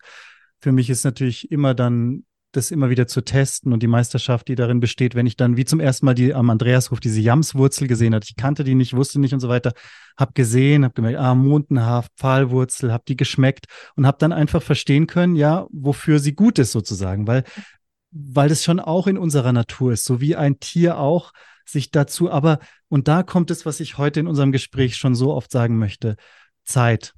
für 0.60 0.72
mich 0.72 0.90
ist 0.90 1.04
natürlich 1.04 1.50
immer 1.52 1.74
dann 1.74 2.24
das 2.58 2.70
immer 2.70 2.90
wieder 2.90 3.06
zu 3.06 3.22
testen 3.22 3.72
und 3.72 3.82
die 3.82 3.86
Meisterschaft, 3.86 4.48
die 4.48 4.54
darin 4.54 4.80
besteht, 4.80 5.14
wenn 5.14 5.26
ich 5.26 5.36
dann 5.36 5.56
wie 5.56 5.64
zum 5.64 5.80
ersten 5.80 6.04
Mal 6.06 6.14
die 6.14 6.34
am 6.34 6.50
Andreashof 6.50 7.00
diese 7.00 7.20
Jamswurzel 7.20 7.88
gesehen 7.88 8.14
hatte. 8.14 8.26
Ich 8.28 8.36
kannte 8.36 8.64
die 8.64 8.74
nicht, 8.74 8.94
wusste 8.94 9.20
nicht 9.20 9.32
und 9.32 9.40
so 9.40 9.48
weiter, 9.48 9.72
habe 10.18 10.32
gesehen, 10.34 10.84
habe 10.84 10.94
gemerkt, 10.94 11.18
ah, 11.18 11.34
Mondenhaft, 11.34 12.12
Pfahlwurzel, 12.16 12.92
habe 12.92 13.04
die 13.08 13.16
geschmeckt 13.16 13.66
und 13.96 14.06
habe 14.06 14.18
dann 14.18 14.32
einfach 14.32 14.62
verstehen 14.62 15.06
können, 15.06 15.36
ja, 15.36 15.66
wofür 15.70 16.18
sie 16.18 16.34
gut 16.34 16.58
ist 16.58 16.72
sozusagen, 16.72 17.26
weil 17.26 17.44
weil 18.10 18.48
das 18.48 18.64
schon 18.64 18.80
auch 18.80 19.06
in 19.06 19.18
unserer 19.18 19.52
Natur 19.52 19.92
ist, 19.92 20.04
so 20.04 20.20
wie 20.20 20.34
ein 20.34 20.58
Tier 20.60 20.98
auch 20.98 21.32
sich 21.66 21.90
dazu, 21.90 22.30
aber 22.30 22.58
und 22.88 23.06
da 23.06 23.22
kommt 23.22 23.50
es, 23.50 23.66
was 23.66 23.80
ich 23.80 23.98
heute 23.98 24.20
in 24.20 24.26
unserem 24.26 24.50
Gespräch 24.52 24.96
schon 24.96 25.14
so 25.14 25.34
oft 25.34 25.50
sagen 25.50 25.78
möchte, 25.78 26.16
Zeit. 26.64 27.12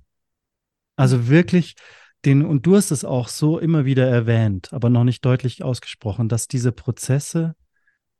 Also 0.96 1.28
wirklich 1.28 1.76
den, 2.24 2.44
und 2.44 2.66
du 2.66 2.76
hast 2.76 2.90
es 2.90 3.04
auch 3.04 3.28
so 3.28 3.58
immer 3.58 3.84
wieder 3.84 4.06
erwähnt, 4.06 4.72
aber 4.72 4.90
noch 4.90 5.04
nicht 5.04 5.24
deutlich 5.24 5.62
ausgesprochen, 5.62 6.28
dass 6.28 6.48
diese 6.48 6.72
Prozesse 6.72 7.54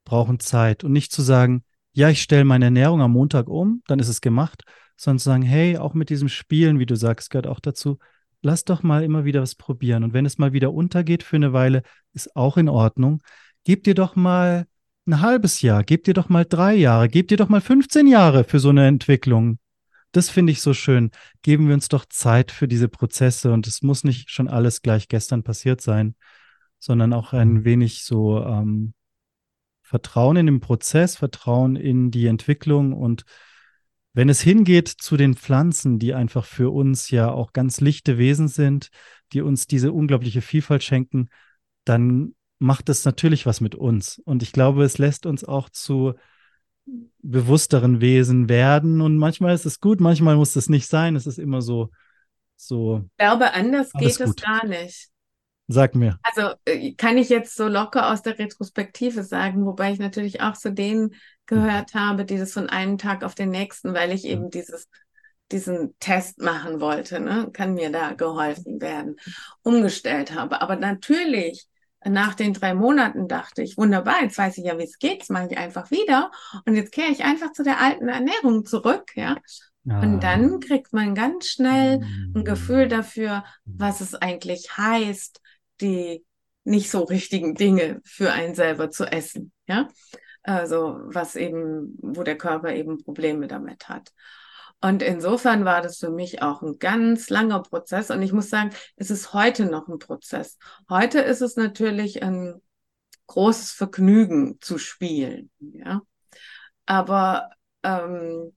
brauchen 0.05 0.41
Zeit 0.41 0.85
und 0.85 0.93
nicht 0.93 1.13
zu 1.13 1.23
sagen, 1.23 1.65
ja, 1.93 2.09
ich 2.09 2.23
stelle 2.23 2.45
meine 2.45 2.67
Ernährung 2.67 3.03
am 3.03 3.13
Montag 3.13 3.49
um, 3.49 3.83
dann 3.87 3.99
ist 3.99 4.09
es 4.09 4.21
gemacht, 4.21 4.63
sondern 4.97 5.19
zu 5.19 5.25
sagen, 5.25 5.43
hey, 5.43 5.77
auch 5.77 5.95
mit 5.95 6.11
diesem 6.11 6.29
Spielen, 6.29 6.79
wie 6.79 6.87
du 6.87 6.95
sagst, 6.95 7.31
gehört 7.31 7.47
auch 7.47 7.61
dazu, 7.61 7.99
lass 8.43 8.65
doch 8.65 8.83
mal 8.83 9.03
immer 9.03 9.25
wieder 9.25 9.43
was 9.43 9.55
probieren. 9.55 10.05
Und 10.05 10.13
wenn 10.13 10.27
es 10.27 10.39
mal 10.39 10.53
wieder 10.53 10.73
untergeht 10.73 11.23
für 11.23 11.37
eine 11.37 11.53
Weile, 11.53 11.83
ist 12.13 12.37
auch 12.37 12.57
in 12.57 12.69
Ordnung. 12.69 13.23
Gib 13.65 13.85
dir 13.85 13.95
doch 13.95 14.17
mal 14.17 14.67
ein 15.07 15.21
halbes 15.21 15.63
Jahr, 15.63 15.85
gib 15.85 16.05
dir 16.05 16.15
doch 16.15 16.29
mal 16.29 16.45
drei 16.45 16.75
Jahre, 16.75 17.09
gib 17.09 17.29
dir 17.29 17.37
doch 17.37 17.49
mal 17.49 17.61
15 17.61 18.07
Jahre 18.07 18.45
für 18.45 18.61
so 18.61 18.69
eine 18.69 18.87
Entwicklung 18.87 19.59
das 20.13 20.31
finde 20.31 20.53
ich 20.53 20.61
so 20.61 20.75
schön. 20.75 21.11
Geben 21.43 21.69
wir 21.69 21.75
uns 21.75 21.89
doch 21.89 22.05
Zeit 22.05 22.51
für 22.51 22.69
diese 22.69 22.89
Prozesse 22.89 23.53
und 23.53 23.67
es 23.67 23.83
muss 23.83 24.05
nicht 24.05 24.31
schon 24.31 24.49
alles 24.49 24.83
gleich 24.83 25.09
gestern 25.09 25.43
passiert 25.43 25.81
sein, 25.81 26.15
sondern 26.79 27.13
auch 27.13 27.33
ein 27.33 27.53
mhm. 27.53 27.65
wenig 27.65 28.05
so 28.05 28.43
ähm, 28.45 28.95
Vertrauen 29.83 30.37
in 30.37 30.47
den 30.47 30.61
Prozess, 30.61 31.17
Vertrauen 31.17 31.77
in 31.77 32.11
die 32.11 32.27
Entwicklung 32.27 32.93
und 32.93 33.25
wenn 34.13 34.29
es 34.29 34.41
hingeht 34.41 34.89
zu 34.89 35.17
den 35.17 35.37
Pflanzen, 35.37 35.99
die 36.01 36.15
einfach 36.15 36.45
für 36.45 36.71
uns 36.71 37.11
ja 37.11 37.31
auch 37.31 37.53
ganz 37.53 37.81
lichte 37.81 38.19
Wesen 38.19 38.49
sind, 38.49 38.91
die 39.33 39.41
uns 39.41 39.69
diese 39.69 39.93
unglaubliche 39.93 40.43
Vielfalt 40.43 40.83
schenken, 40.83 41.29
dann 41.85 42.35
macht 42.59 42.89
es 42.89 43.05
natürlich 43.05 43.47
was 43.47 43.61
mit 43.61 43.77
uns. 43.77 44.21
Und 44.25 44.43
ich 44.43 44.53
glaube, 44.53 44.85
es 44.85 44.99
lässt 44.99 45.27
uns 45.27 45.45
auch 45.45 45.71
zu 45.71 46.15
bewussteren 47.23 48.01
Wesen 48.01 48.49
werden. 48.49 49.01
Und 49.01 49.17
manchmal 49.17 49.55
ist 49.55 49.67
es 49.67 49.81
gut, 49.81 50.01
manchmal 50.01 50.37
muss 50.37 50.57
es 50.57 50.69
nicht 50.69 50.87
sein. 50.87 51.17
Es 51.17 51.27
ist 51.27 51.39
immer 51.39 51.63
so. 51.63 51.91
so 52.57 53.05
ich 53.05 53.25
glaube, 53.25 53.53
anders 53.53 53.93
geht 53.93 54.19
gut. 54.19 54.29
es 54.29 54.37
gar 54.37 54.67
nicht. 54.67 55.09
Sag 55.69 55.95
mir. 55.95 56.19
Also 56.23 56.55
äh, 56.65 56.95
kann 56.95 57.17
ich 57.17 57.29
jetzt 57.29 57.57
so 57.57 57.69
locker 57.69 58.11
aus 58.13 58.23
der 58.23 58.39
Retrospektive 58.39 59.23
sagen, 59.23 59.65
wobei 59.67 59.93
ich 59.93 60.01
natürlich 60.01 60.41
auch 60.41 60.55
zu 60.55 60.73
denen 60.73 61.15
gehört 61.47 61.95
habe, 61.95 62.25
die 62.25 62.39
das 62.39 62.53
von 62.53 62.69
einem 62.69 62.99
Tag 62.99 63.23
auf 63.23 63.35
den 63.35 63.51
nächsten, 63.51 63.95
weil 63.95 64.13
ich 64.13 64.25
eben 64.25 64.51
dieses 64.51 64.89
diesen 65.53 65.99
Test 65.99 66.41
machen 66.41 66.81
wollte, 66.81 67.21
ne, 67.21 67.51
kann 67.53 67.75
mir 67.75 67.91
da 67.91 68.13
geholfen 68.13 68.81
werden, 68.81 69.17
umgestellt 69.63 70.35
habe. 70.35 70.61
Aber 70.63 70.77
natürlich 70.77 71.67
nach 72.05 72.35
den 72.35 72.55
drei 72.55 72.75
Monaten 72.75 73.29
dachte 73.29 73.63
ich, 73.63 73.77
wunderbar, 73.77 74.23
jetzt 74.23 74.39
weiß 74.39 74.59
ich 74.59 74.65
ja, 74.65 74.79
wie 74.79 74.85
es 74.85 74.99
geht, 74.99 75.23
das 75.23 75.29
mache 75.29 75.49
ich 75.51 75.59
einfach 75.59 75.91
wieder. 75.91 76.31
Und 76.65 76.75
jetzt 76.75 76.93
kehre 76.93 77.11
ich 77.11 77.25
einfach 77.25 77.53
zu 77.53 77.63
der 77.63 77.81
alten 77.81 78.09
Ernährung 78.09 78.65
zurück, 78.65 79.13
ja. 79.17 79.37
Ah. 79.89 80.01
Und 80.01 80.21
dann 80.21 80.61
kriegt 80.61 80.93
man 80.93 81.15
ganz 81.15 81.47
schnell 81.47 82.01
ein 82.35 82.45
Gefühl 82.45 82.87
mm. 82.87 82.91
dafür, 82.91 83.45
was 83.65 84.01
es 84.01 84.15
eigentlich 84.15 84.77
heißt, 84.77 85.41
die 85.81 86.25
nicht 86.65 86.91
so 86.91 87.03
richtigen 87.05 87.55
Dinge 87.55 88.01
für 88.05 88.33
einen 88.33 88.55
selber 88.55 88.91
zu 88.91 89.05
essen, 89.05 89.53
ja. 89.67 89.89
Also 90.43 91.01
was 91.05 91.37
eben, 91.37 91.99
wo 92.01 92.23
der 92.23 92.39
Körper 92.39 92.75
eben 92.75 93.03
Probleme 93.03 93.47
damit 93.47 93.89
hat. 93.89 94.11
Und 94.81 95.03
insofern 95.03 95.65
war 95.65 95.83
das 95.83 95.99
für 95.99 96.11
mich 96.11 96.43
auch 96.43 96.63
ein 96.63 96.79
ganz 96.79 97.29
langer 97.29 97.61
Prozess. 97.61 98.11
Und 98.11 98.23
ich 98.23 98.33
muss 98.33 98.49
sagen, 98.49 98.71
es 98.97 99.11
ist 99.11 99.35
heute 99.35 99.67
noch 99.67 99.89
ein 99.89 99.99
Prozess. 99.99 100.59
Heute 100.89 101.21
ist 101.21 101.43
es 101.43 101.57
natürlich 101.57 102.23
ein 102.23 102.63
großes 103.27 103.73
Vergnügen 103.73 104.59
zu 104.61 104.79
spielen. 104.79 105.51
Ja? 105.59 106.01
Aber 106.87 107.51
ähm, 107.83 108.55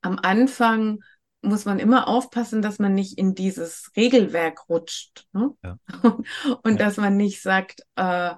am 0.00 0.18
Anfang 0.22 1.00
muss 1.42 1.64
man 1.64 1.78
immer 1.78 2.08
aufpassen, 2.08 2.62
dass 2.62 2.78
man 2.78 2.94
nicht 2.94 3.18
in 3.18 3.34
dieses 3.34 3.90
Regelwerk 3.96 4.68
rutscht. 4.68 5.26
Ne? 5.32 5.52
Ja. 5.62 5.78
Und 6.62 6.80
ja. 6.80 6.86
dass 6.86 6.96
man 6.96 7.16
nicht 7.16 7.42
sagt, 7.42 7.82
äh, 7.96 8.32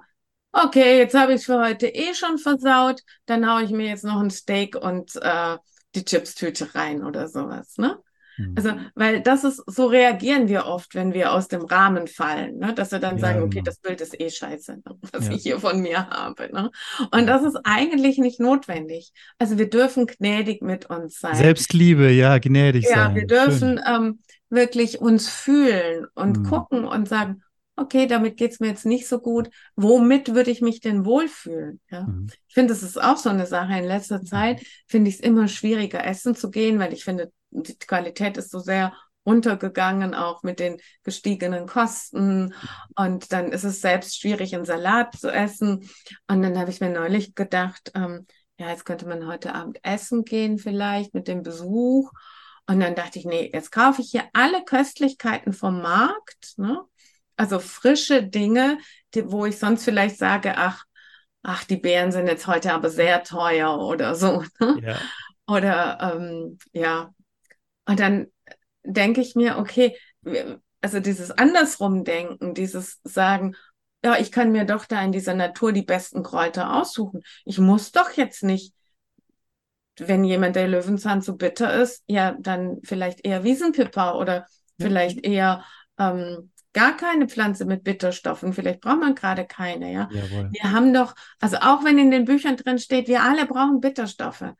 okay, 0.51 0.97
jetzt 0.97 1.15
habe 1.15 1.33
ich 1.33 1.45
für 1.45 1.59
heute 1.59 1.87
eh 1.87 2.13
schon 2.13 2.37
versaut, 2.37 3.01
dann 3.25 3.49
haue 3.49 3.63
ich 3.63 3.71
mir 3.71 3.87
jetzt 3.87 4.03
noch 4.03 4.19
ein 4.19 4.31
Steak 4.31 4.75
und 4.75 5.15
äh, 5.15 5.57
die 5.95 6.05
Chipstüte 6.05 6.75
rein 6.75 7.03
oder 7.03 7.27
sowas, 7.27 7.77
ne? 7.77 7.97
Mhm. 8.39 8.53
Also, 8.55 8.71
weil 8.95 9.21
das 9.21 9.43
ist, 9.43 9.61
so 9.67 9.87
reagieren 9.87 10.47
wir 10.47 10.65
oft, 10.65 10.95
wenn 10.95 11.13
wir 11.13 11.33
aus 11.33 11.47
dem 11.47 11.65
Rahmen 11.65 12.07
fallen, 12.07 12.57
ne? 12.57 12.73
dass 12.73 12.91
wir 12.91 12.99
dann 12.99 13.17
ja, 13.17 13.21
sagen, 13.21 13.41
okay, 13.41 13.55
genau. 13.55 13.65
das 13.65 13.77
Bild 13.79 14.01
ist 14.01 14.19
eh 14.19 14.29
scheiße, 14.29 14.77
ne? 14.77 14.97
was 15.11 15.27
ja. 15.27 15.33
ich 15.33 15.43
hier 15.43 15.59
von 15.59 15.81
mir 15.81 16.07
habe. 16.09 16.49
Ne? 16.53 16.71
Und 17.11 17.27
das 17.27 17.43
ist 17.43 17.59
eigentlich 17.63 18.17
nicht 18.17 18.39
notwendig. 18.39 19.11
Also 19.37 19.57
wir 19.57 19.69
dürfen 19.69 20.07
gnädig 20.07 20.61
mit 20.61 20.89
uns 20.89 21.19
sein. 21.19 21.35
Selbstliebe, 21.35 22.09
ja, 22.11 22.37
gnädig 22.37 22.85
ja, 22.85 22.89
sein. 22.89 23.09
Ja, 23.09 23.15
wir 23.15 23.27
dürfen 23.27 23.81
ähm, 23.85 24.19
wirklich 24.49 25.01
uns 25.01 25.29
fühlen 25.29 26.07
und 26.15 26.39
mhm. 26.39 26.43
gucken 26.43 26.85
und 26.85 27.07
sagen, 27.07 27.43
okay, 27.79 28.07
damit 28.07 28.37
geht 28.37 28.51
es 28.51 28.59
mir 28.59 28.67
jetzt 28.67 28.85
nicht 28.85 29.07
so 29.07 29.19
gut. 29.19 29.49
Womit 29.75 30.33
würde 30.33 30.51
ich 30.51 30.61
mich 30.61 30.79
denn 30.79 31.05
wohlfühlen? 31.05 31.79
Ja? 31.89 32.03
Mhm. 32.03 32.27
Ich 32.47 32.53
finde, 32.53 32.73
das 32.73 32.83
ist 32.83 33.01
auch 33.01 33.17
so 33.17 33.29
eine 33.29 33.45
Sache. 33.45 33.77
In 33.77 33.85
letzter 33.85 34.23
Zeit 34.23 34.61
finde 34.87 35.09
ich 35.09 35.15
es 35.15 35.21
immer 35.21 35.47
schwieriger, 35.47 36.05
essen 36.05 36.35
zu 36.35 36.49
gehen, 36.49 36.79
weil 36.79 36.93
ich 36.93 37.03
finde, 37.03 37.31
die 37.51 37.77
Qualität 37.77 38.37
ist 38.37 38.51
so 38.51 38.59
sehr 38.59 38.93
runtergegangen, 39.25 40.15
auch 40.15 40.43
mit 40.43 40.59
den 40.59 40.77
gestiegenen 41.03 41.67
Kosten. 41.67 42.53
Und 42.95 43.31
dann 43.31 43.51
ist 43.51 43.63
es 43.63 43.81
selbst 43.81 44.19
schwierig, 44.19 44.55
einen 44.55 44.65
Salat 44.65 45.15
zu 45.15 45.31
essen. 45.31 45.89
Und 46.27 46.41
dann 46.41 46.57
habe 46.57 46.71
ich 46.71 46.79
mir 46.79 46.89
neulich 46.89 47.35
gedacht, 47.35 47.91
ähm, 47.95 48.25
ja, 48.57 48.69
jetzt 48.69 48.85
könnte 48.85 49.07
man 49.07 49.27
heute 49.27 49.55
Abend 49.55 49.79
essen 49.83 50.25
gehen, 50.25 50.57
vielleicht 50.57 51.13
mit 51.13 51.27
dem 51.27 51.43
Besuch. 51.43 52.11
Und 52.67 52.81
dann 52.81 52.93
dachte 52.93 53.17
ich, 53.17 53.25
nee, 53.25 53.49
jetzt 53.51 53.71
kaufe 53.71 54.01
ich 54.01 54.11
hier 54.11 54.25
alle 54.33 54.63
Köstlichkeiten 54.63 55.53
vom 55.53 55.81
Markt, 55.81 56.53
ne? 56.57 56.81
Also 57.39 57.59
frische 57.59 58.21
Dinge, 58.21 58.79
die, 59.13 59.31
wo 59.31 59.45
ich 59.45 59.57
sonst 59.57 59.85
vielleicht 59.85 60.17
sage, 60.17 60.57
ach, 60.57 60.83
ach, 61.41 61.63
die 61.63 61.77
Beeren 61.77 62.11
sind 62.11 62.27
jetzt 62.27 62.47
heute 62.47 62.73
aber 62.73 62.89
sehr 62.89 63.23
teuer 63.23 63.79
oder 63.79 64.13
so. 64.13 64.43
Ne? 64.59 64.77
Ja. 64.83 64.97
Oder 65.47 66.15
ähm, 66.15 66.57
ja. 66.73 67.13
Und 67.85 68.01
dann 68.01 68.27
denke 68.83 69.21
ich 69.21 69.35
mir, 69.35 69.57
okay, 69.57 69.95
also 70.81 70.99
dieses 70.99 71.31
andersrum 71.31 72.03
denken, 72.03 72.53
dieses 72.55 72.99
sagen, 73.05 73.55
ja, 74.03 74.17
ich 74.17 74.33
kann 74.33 74.51
mir 74.51 74.65
doch 74.65 74.83
da 74.83 75.01
in 75.01 75.13
dieser 75.13 75.33
Natur 75.33 75.71
die 75.71 75.83
besten 75.83 76.23
Kräuter 76.23 76.75
aussuchen. 76.75 77.21
Ich 77.45 77.57
muss 77.57 77.93
doch 77.93 78.11
jetzt 78.11 78.43
nicht, 78.43 78.73
wenn 79.97 80.25
jemand 80.25 80.57
der 80.57 80.67
Löwenzahn 80.67 81.21
zu 81.21 81.37
bitter 81.37 81.73
ist, 81.73 82.03
ja, 82.05 82.35
dann 82.37 82.79
vielleicht 82.83 83.25
eher 83.25 83.45
Wiesenpipper 83.45 84.17
oder 84.17 84.45
vielleicht 84.77 85.25
eher 85.25 85.63
ähm, 85.97 86.51
gar 86.73 86.95
keine 86.95 87.27
Pflanze 87.27 87.65
mit 87.65 87.83
Bitterstoffen. 87.83 88.53
Vielleicht 88.53 88.81
braucht 88.81 88.99
man 88.99 89.15
gerade 89.15 89.45
keine, 89.45 89.91
ja. 89.91 90.09
Jawohl. 90.11 90.49
Wir 90.51 90.71
haben 90.71 90.93
doch, 90.93 91.15
also 91.39 91.57
auch 91.57 91.83
wenn 91.83 91.97
in 91.97 92.11
den 92.11 92.25
Büchern 92.25 92.57
drin 92.57 92.79
steht, 92.79 93.07
wir 93.07 93.23
alle 93.23 93.45
brauchen 93.45 93.81
Bitterstoffe, 93.81 94.53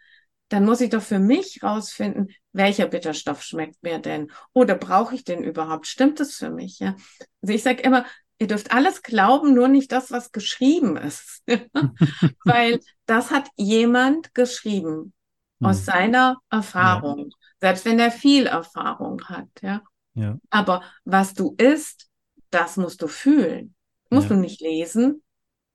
dann 0.49 0.65
muss 0.65 0.81
ich 0.81 0.89
doch 0.89 1.01
für 1.01 1.19
mich 1.19 1.61
rausfinden, 1.61 2.29
welcher 2.51 2.87
Bitterstoff 2.87 3.43
schmeckt 3.43 3.81
mir 3.83 3.99
denn? 3.99 4.31
Oder 4.53 4.75
brauche 4.75 5.13
ich 5.13 5.23
den 5.23 5.43
überhaupt? 5.43 5.85
Stimmt 5.85 6.19
es 6.19 6.35
für 6.35 6.49
mich? 6.49 6.79
Ja. 6.79 6.95
Also 7.41 7.53
ich 7.53 7.61
sage 7.61 7.83
immer, 7.83 8.05
ihr 8.39 8.47
dürft 8.47 8.71
alles 8.71 9.03
glauben, 9.03 9.53
nur 9.53 9.67
nicht 9.67 9.91
das, 9.91 10.11
was 10.11 10.31
geschrieben 10.31 10.97
ist. 10.97 11.43
Weil 12.43 12.79
das 13.05 13.29
hat 13.29 13.47
jemand 13.55 14.33
geschrieben 14.33 15.13
aus 15.61 15.79
hm. 15.79 15.83
seiner 15.83 16.37
Erfahrung, 16.49 17.29
ja. 17.29 17.37
selbst 17.61 17.85
wenn 17.85 17.99
er 17.99 18.11
viel 18.11 18.47
Erfahrung 18.47 19.23
hat, 19.25 19.49
ja. 19.61 19.83
Ja. 20.13 20.37
Aber 20.49 20.83
was 21.05 21.33
du 21.33 21.55
isst, 21.57 22.09
das 22.49 22.77
musst 22.77 23.01
du 23.01 23.07
fühlen. 23.07 23.75
Musst 24.09 24.29
ja. 24.29 24.35
du 24.35 24.41
nicht 24.41 24.61
lesen. 24.61 25.21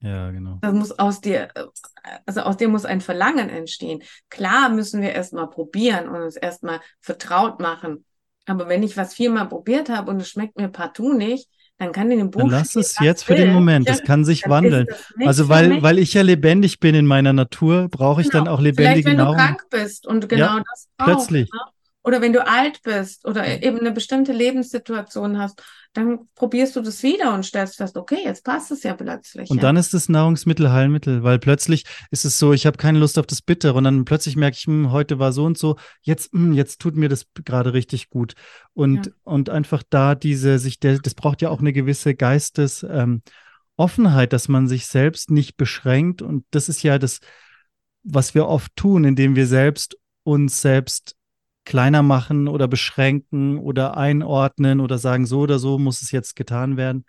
Ja, 0.01 0.29
genau. 0.31 0.59
Das 0.61 0.73
muss 0.73 0.91
aus 0.91 1.21
dir, 1.21 1.49
also 2.25 2.41
aus 2.41 2.57
dir 2.57 2.67
muss 2.67 2.85
ein 2.85 3.01
Verlangen 3.01 3.49
entstehen. 3.49 4.03
Klar 4.29 4.69
müssen 4.69 5.01
wir 5.01 5.13
erstmal 5.13 5.49
probieren 5.49 6.09
und 6.09 6.21
uns 6.21 6.35
erstmal 6.35 6.79
vertraut 6.99 7.59
machen. 7.59 8.05
Aber 8.45 8.67
wenn 8.67 8.83
ich 8.83 8.97
was 8.97 9.13
viermal 9.15 9.47
probiert 9.47 9.89
habe 9.89 10.11
und 10.11 10.21
es 10.21 10.29
schmeckt 10.29 10.57
mir 10.57 10.67
partout 10.67 11.13
nicht, 11.13 11.49
dann 11.77 11.91
kann 11.91 12.11
in 12.11 12.19
dem 12.19 12.31
Buch. 12.31 12.41
Dann 12.41 12.51
lass 12.51 12.75
es 12.75 12.99
jetzt 12.99 13.23
für 13.23 13.35
den 13.35 13.51
Moment. 13.51 13.89
Das 13.89 14.03
kann 14.03 14.23
sich 14.23 14.47
wandeln. 14.47 14.87
Also 15.25 15.49
weil, 15.49 15.81
weil 15.81 15.99
ich 15.99 16.13
ja 16.13 16.21
lebendig 16.21 16.79
bin 16.79 16.95
in 16.95 17.05
meiner 17.05 17.33
Natur, 17.33 17.89
brauche 17.89 18.21
ich 18.21 18.29
genau. 18.29 18.45
dann 18.45 18.53
auch 18.53 18.61
lebendige 18.61 19.01
Vielleicht, 19.01 19.07
wenn 19.07 19.17
Nahrung. 19.17 19.37
du 19.37 19.43
krank 19.43 19.63
bist 19.69 20.07
und 20.07 20.29
genau 20.29 20.57
ja, 20.57 20.63
das 20.69 20.87
brauchst. 20.97 21.29
Plötzlich. 21.29 21.51
Ne? 21.51 21.59
Oder 22.05 22.21
wenn 22.21 22.33
du 22.33 22.45
alt 22.45 22.83
bist 22.83 23.25
oder 23.25 23.63
eben 23.63 23.79
eine 23.79 23.91
bestimmte 23.91 24.31
Lebenssituation 24.31 25.39
hast, 25.39 25.63
dann 25.93 26.27
probierst 26.35 26.75
du 26.75 26.81
das 26.81 27.01
wieder 27.01 27.33
und 27.33 27.43
stellst 27.43 27.77
fest, 27.77 27.97
okay, 27.97 28.19
jetzt 28.23 28.43
passt 28.43 28.69
es 28.69 28.83
ja 28.83 28.93
plötzlich. 28.93 29.49
Und 29.49 29.57
ja. 29.57 29.63
dann 29.63 29.75
ist 29.75 29.91
es 29.95 30.07
Nahrungsmittel, 30.07 30.71
Heilmittel, 30.71 31.23
weil 31.23 31.39
plötzlich 31.39 31.83
ist 32.11 32.23
es 32.23 32.37
so, 32.37 32.53
ich 32.53 32.67
habe 32.67 32.77
keine 32.77 32.99
Lust 32.99 33.17
auf 33.17 33.25
das 33.25 33.41
Bittere 33.41 33.73
und 33.73 33.85
dann 33.85 34.05
plötzlich 34.05 34.35
merke 34.35 34.55
ich, 34.55 34.65
hm, 34.65 34.91
heute 34.91 35.17
war 35.17 35.33
so 35.33 35.45
und 35.45 35.57
so, 35.57 35.77
jetzt, 36.01 36.31
hm, 36.31 36.53
jetzt 36.53 36.79
tut 36.79 36.95
mir 36.95 37.09
das 37.09 37.25
gerade 37.43 37.73
richtig 37.73 38.11
gut. 38.11 38.35
Und, 38.73 39.07
ja. 39.07 39.11
und 39.23 39.49
einfach 39.49 39.81
da 39.89 40.13
diese, 40.13 40.59
sich, 40.59 40.79
der, 40.79 40.99
das 40.99 41.15
braucht 41.15 41.41
ja 41.41 41.49
auch 41.49 41.59
eine 41.59 41.73
gewisse 41.73 42.13
Geistes, 42.13 42.85
ähm, 42.87 43.23
Offenheit, 43.77 44.31
dass 44.31 44.47
man 44.47 44.67
sich 44.67 44.85
selbst 44.85 45.31
nicht 45.31 45.57
beschränkt. 45.57 46.21
Und 46.21 46.45
das 46.51 46.69
ist 46.69 46.83
ja 46.83 46.99
das, 46.99 47.19
was 48.03 48.35
wir 48.35 48.47
oft 48.47 48.75
tun, 48.75 49.05
indem 49.05 49.35
wir 49.35 49.47
selbst 49.47 49.97
uns 50.23 50.61
selbst 50.61 51.14
kleiner 51.65 52.03
machen 52.03 52.47
oder 52.47 52.67
beschränken 52.67 53.57
oder 53.57 53.97
einordnen 53.97 54.79
oder 54.79 54.97
sagen, 54.97 55.25
so 55.25 55.41
oder 55.41 55.59
so 55.59 55.77
muss 55.77 56.01
es 56.01 56.11
jetzt 56.11 56.35
getan 56.35 56.77
werden. 56.77 57.05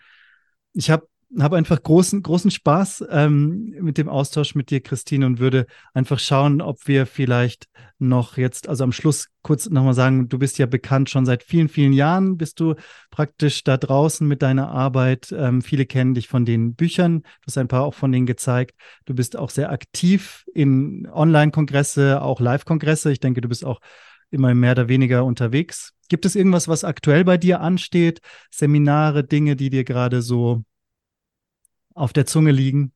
Ich 0.73 0.91
habe 0.91 1.09
hab 1.39 1.53
einfach 1.53 1.83
großen, 1.83 2.23
großen 2.23 2.51
Spaß 2.51 3.05
ähm, 3.11 3.75
mit 3.81 3.99
dem 3.99 4.09
Austausch 4.09 4.55
mit 4.55 4.71
dir, 4.71 4.81
Christine, 4.81 5.27
und 5.27 5.39
würde 5.39 5.67
einfach 5.93 6.19
schauen, 6.19 6.63
ob 6.63 6.87
wir 6.87 7.05
vielleicht 7.05 7.67
noch 7.99 8.37
jetzt, 8.37 8.69
also 8.69 8.85
am 8.85 8.93
Schluss 8.93 9.29
kurz 9.43 9.69
nochmal 9.69 9.95
sagen, 9.95 10.29
du 10.29 10.39
bist 10.39 10.59
ja 10.59 10.67
bekannt 10.67 11.11
schon 11.11 11.27
seit 11.27 11.43
vielen, 11.43 11.69
vielen 11.69 11.93
Jahren, 11.93 12.37
bist 12.37 12.61
du 12.61 12.75
praktisch 13.11 13.65
da 13.65 13.77
draußen 13.77 14.27
mit 14.27 14.43
deiner 14.43 14.71
Arbeit. 14.71 15.35
Ähm, 15.37 15.63
viele 15.63 15.85
kennen 15.87 16.15
dich 16.15 16.29
von 16.29 16.45
den 16.45 16.75
Büchern, 16.75 17.23
du 17.23 17.47
hast 17.49 17.59
ein 17.59 17.69
paar 17.69 17.83
auch 17.83 17.95
von 17.95 18.13
denen 18.13 18.27
gezeigt. 18.27 18.77
Du 19.05 19.15
bist 19.15 19.37
auch 19.37 19.51
sehr 19.51 19.73
aktiv 19.73 20.45
in 20.55 21.09
Online-Kongresse, 21.13 22.23
auch 22.23 22.41
Live-Kongresse. 22.41 23.11
Ich 23.11 23.21
denke, 23.21 23.41
du 23.41 23.49
bist 23.49 23.65
auch 23.65 23.81
immer 24.37 24.55
mehr 24.55 24.73
oder 24.73 24.89
weniger 24.89 25.25
unterwegs. 25.25 25.93
Gibt 26.09 26.25
es 26.25 26.37
irgendwas, 26.37 26.69
was 26.69 26.85
aktuell 26.85 27.25
bei 27.25 27.37
dir 27.37 27.61
ansteht? 27.61 28.21
Seminare, 28.51 29.25
Dinge, 29.25 29.57
die 29.57 29.71
dir 29.71 29.85
gerade 29.85 30.23
so 30.23 30.63
auf 31.95 32.13
der 32.13 32.27
Zunge 32.27 32.53
liegen? 32.53 32.93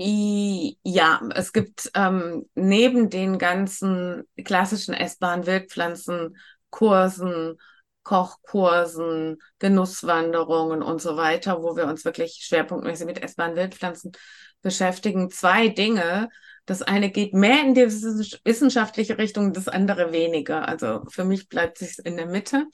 Ja, 0.00 1.20
es 1.34 1.52
gibt 1.52 1.90
ähm, 1.94 2.46
neben 2.54 3.10
den 3.10 3.38
ganzen 3.38 4.22
klassischen 4.44 4.94
essbaren 4.94 5.44
Wildpflanzen, 5.46 6.36
Kursen, 6.70 7.58
Kochkursen, 8.04 9.38
Genusswanderungen 9.58 10.82
und 10.82 11.02
so 11.02 11.16
weiter, 11.16 11.62
wo 11.62 11.76
wir 11.76 11.86
uns 11.86 12.04
wirklich 12.04 12.44
schwerpunktmäßig 12.46 13.06
mit 13.06 13.22
essbaren 13.22 13.56
Wildpflanzen 13.56 14.12
beschäftigen. 14.62 15.30
Zwei 15.30 15.68
Dinge, 15.68 16.28
das 16.68 16.82
eine 16.82 17.10
geht 17.10 17.32
mehr 17.32 17.62
in 17.62 17.72
die 17.72 17.80
wissenschaftliche 17.80 19.16
Richtung, 19.16 19.54
das 19.54 19.68
andere 19.68 20.12
weniger. 20.12 20.68
Also 20.68 21.02
für 21.08 21.24
mich 21.24 21.48
bleibt 21.48 21.80
es 21.80 21.98
in 21.98 22.18
der 22.18 22.26
Mitte. 22.26 22.66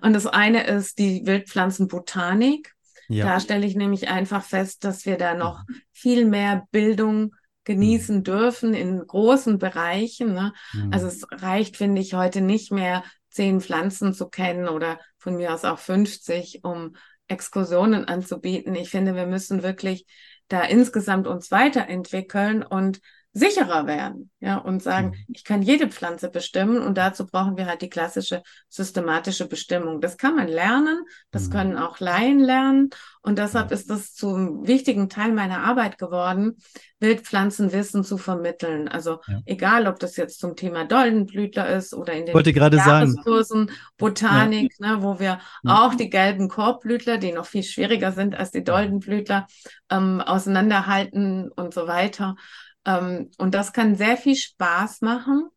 Und 0.00 0.14
das 0.14 0.26
eine 0.26 0.66
ist 0.66 0.98
die 0.98 1.26
Wildpflanzenbotanik. 1.26 2.72
Ja. 3.08 3.26
Da 3.26 3.40
stelle 3.40 3.66
ich 3.66 3.76
nämlich 3.76 4.08
einfach 4.08 4.42
fest, 4.42 4.84
dass 4.84 5.04
wir 5.04 5.18
da 5.18 5.34
noch 5.34 5.64
mhm. 5.68 5.74
viel 5.92 6.24
mehr 6.24 6.66
Bildung 6.70 7.34
genießen 7.64 8.18
mhm. 8.18 8.24
dürfen 8.24 8.72
in 8.72 9.06
großen 9.06 9.58
Bereichen. 9.58 10.32
Ne? 10.32 10.54
Mhm. 10.72 10.90
Also 10.90 11.08
es 11.08 11.26
reicht, 11.30 11.76
finde 11.76 12.00
ich, 12.00 12.14
heute 12.14 12.40
nicht 12.40 12.72
mehr 12.72 13.04
zehn 13.28 13.60
Pflanzen 13.60 14.14
zu 14.14 14.30
kennen 14.30 14.66
oder 14.66 14.98
von 15.18 15.36
mir 15.36 15.52
aus 15.52 15.66
auch 15.66 15.78
50, 15.78 16.60
um 16.62 16.96
Exkursionen 17.28 18.06
anzubieten. 18.06 18.74
Ich 18.74 18.88
finde, 18.88 19.14
wir 19.14 19.26
müssen 19.26 19.62
wirklich 19.62 20.06
da 20.48 20.62
insgesamt 20.62 21.26
uns 21.26 21.50
weiterentwickeln 21.50 22.62
und 22.62 23.00
sicherer 23.34 23.86
werden, 23.86 24.30
ja, 24.40 24.58
und 24.58 24.82
sagen, 24.82 25.08
mhm. 25.08 25.34
ich 25.34 25.44
kann 25.44 25.62
jede 25.62 25.88
Pflanze 25.88 26.30
bestimmen 26.30 26.82
und 26.82 26.98
dazu 26.98 27.26
brauchen 27.26 27.56
wir 27.56 27.66
halt 27.66 27.80
die 27.80 27.88
klassische 27.88 28.42
systematische 28.68 29.48
Bestimmung. 29.48 30.00
Das 30.02 30.18
kann 30.18 30.36
man 30.36 30.48
lernen, 30.48 31.04
das 31.30 31.48
mhm. 31.48 31.52
können 31.52 31.78
auch 31.78 31.98
Laien 31.98 32.40
lernen 32.40 32.90
und 33.22 33.38
deshalb 33.38 33.70
ja. 33.70 33.76
ist 33.76 33.88
das 33.88 34.14
zum 34.14 34.66
wichtigen 34.66 35.08
Teil 35.08 35.32
meiner 35.32 35.60
Arbeit 35.60 35.96
geworden, 35.96 36.58
Wildpflanzenwissen 37.00 38.04
zu 38.04 38.18
vermitteln. 38.18 38.88
Also 38.88 39.20
ja. 39.26 39.40
egal, 39.46 39.86
ob 39.86 39.98
das 39.98 40.16
jetzt 40.16 40.38
zum 40.38 40.54
Thema 40.54 40.84
Doldenblütler 40.84 41.74
ist 41.74 41.94
oder 41.94 42.12
in 42.12 42.26
den 42.26 42.34
Wollte 42.34 42.50
Jahreskursen 42.50 43.68
sagen. 43.68 43.80
Botanik, 43.96 44.74
ja. 44.78 44.96
ne, 44.96 45.02
wo 45.02 45.18
wir 45.18 45.40
auch 45.64 45.94
die 45.94 46.10
gelben 46.10 46.48
Korbblütler, 46.48 47.16
die 47.16 47.32
noch 47.32 47.46
viel 47.46 47.62
schwieriger 47.62 48.12
sind 48.12 48.34
als 48.34 48.50
die 48.50 48.62
Doldenblütler, 48.62 49.46
ähm, 49.90 50.20
auseinanderhalten 50.20 51.50
und 51.50 51.72
so 51.72 51.86
weiter. 51.86 52.36
Ähm, 52.84 53.30
und 53.38 53.54
das 53.54 53.72
kann 53.72 53.96
sehr 53.96 54.16
viel 54.16 54.36
Spaß 54.36 55.00
machen, 55.00 55.48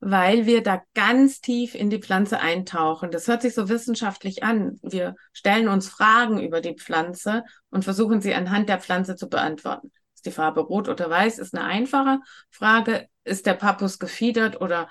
weil 0.00 0.46
wir 0.46 0.62
da 0.62 0.82
ganz 0.94 1.40
tief 1.40 1.74
in 1.74 1.90
die 1.90 2.00
Pflanze 2.00 2.40
eintauchen. 2.40 3.10
Das 3.10 3.26
hört 3.26 3.42
sich 3.42 3.54
so 3.54 3.68
wissenschaftlich 3.68 4.42
an. 4.42 4.78
Wir 4.82 5.14
stellen 5.32 5.68
uns 5.68 5.88
Fragen 5.88 6.40
über 6.40 6.60
die 6.60 6.74
Pflanze 6.74 7.44
und 7.70 7.84
versuchen 7.84 8.20
sie 8.20 8.34
anhand 8.34 8.68
der 8.68 8.80
Pflanze 8.80 9.16
zu 9.16 9.28
beantworten. 9.28 9.90
Ist 10.14 10.26
die 10.26 10.30
Farbe 10.30 10.60
rot 10.60 10.88
oder 10.88 11.08
weiß? 11.08 11.38
Ist 11.38 11.54
eine 11.54 11.64
einfache 11.64 12.18
Frage. 12.50 13.08
Ist 13.24 13.46
der 13.46 13.54
Pappus 13.54 13.98
gefiedert 13.98 14.60
oder 14.60 14.88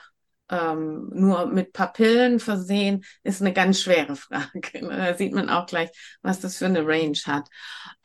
ähm, 0.49 1.09
nur 1.13 1.47
mit 1.47 1.73
Papillen 1.73 2.39
versehen, 2.39 3.03
ist 3.23 3.41
eine 3.41 3.53
ganz 3.53 3.81
schwere 3.81 4.15
Frage. 4.17 4.61
Da 4.81 5.13
sieht 5.15 5.33
man 5.33 5.49
auch 5.49 5.65
gleich, 5.65 5.89
was 6.21 6.39
das 6.39 6.57
für 6.57 6.65
eine 6.65 6.85
Range 6.85 7.17
hat. 7.25 7.47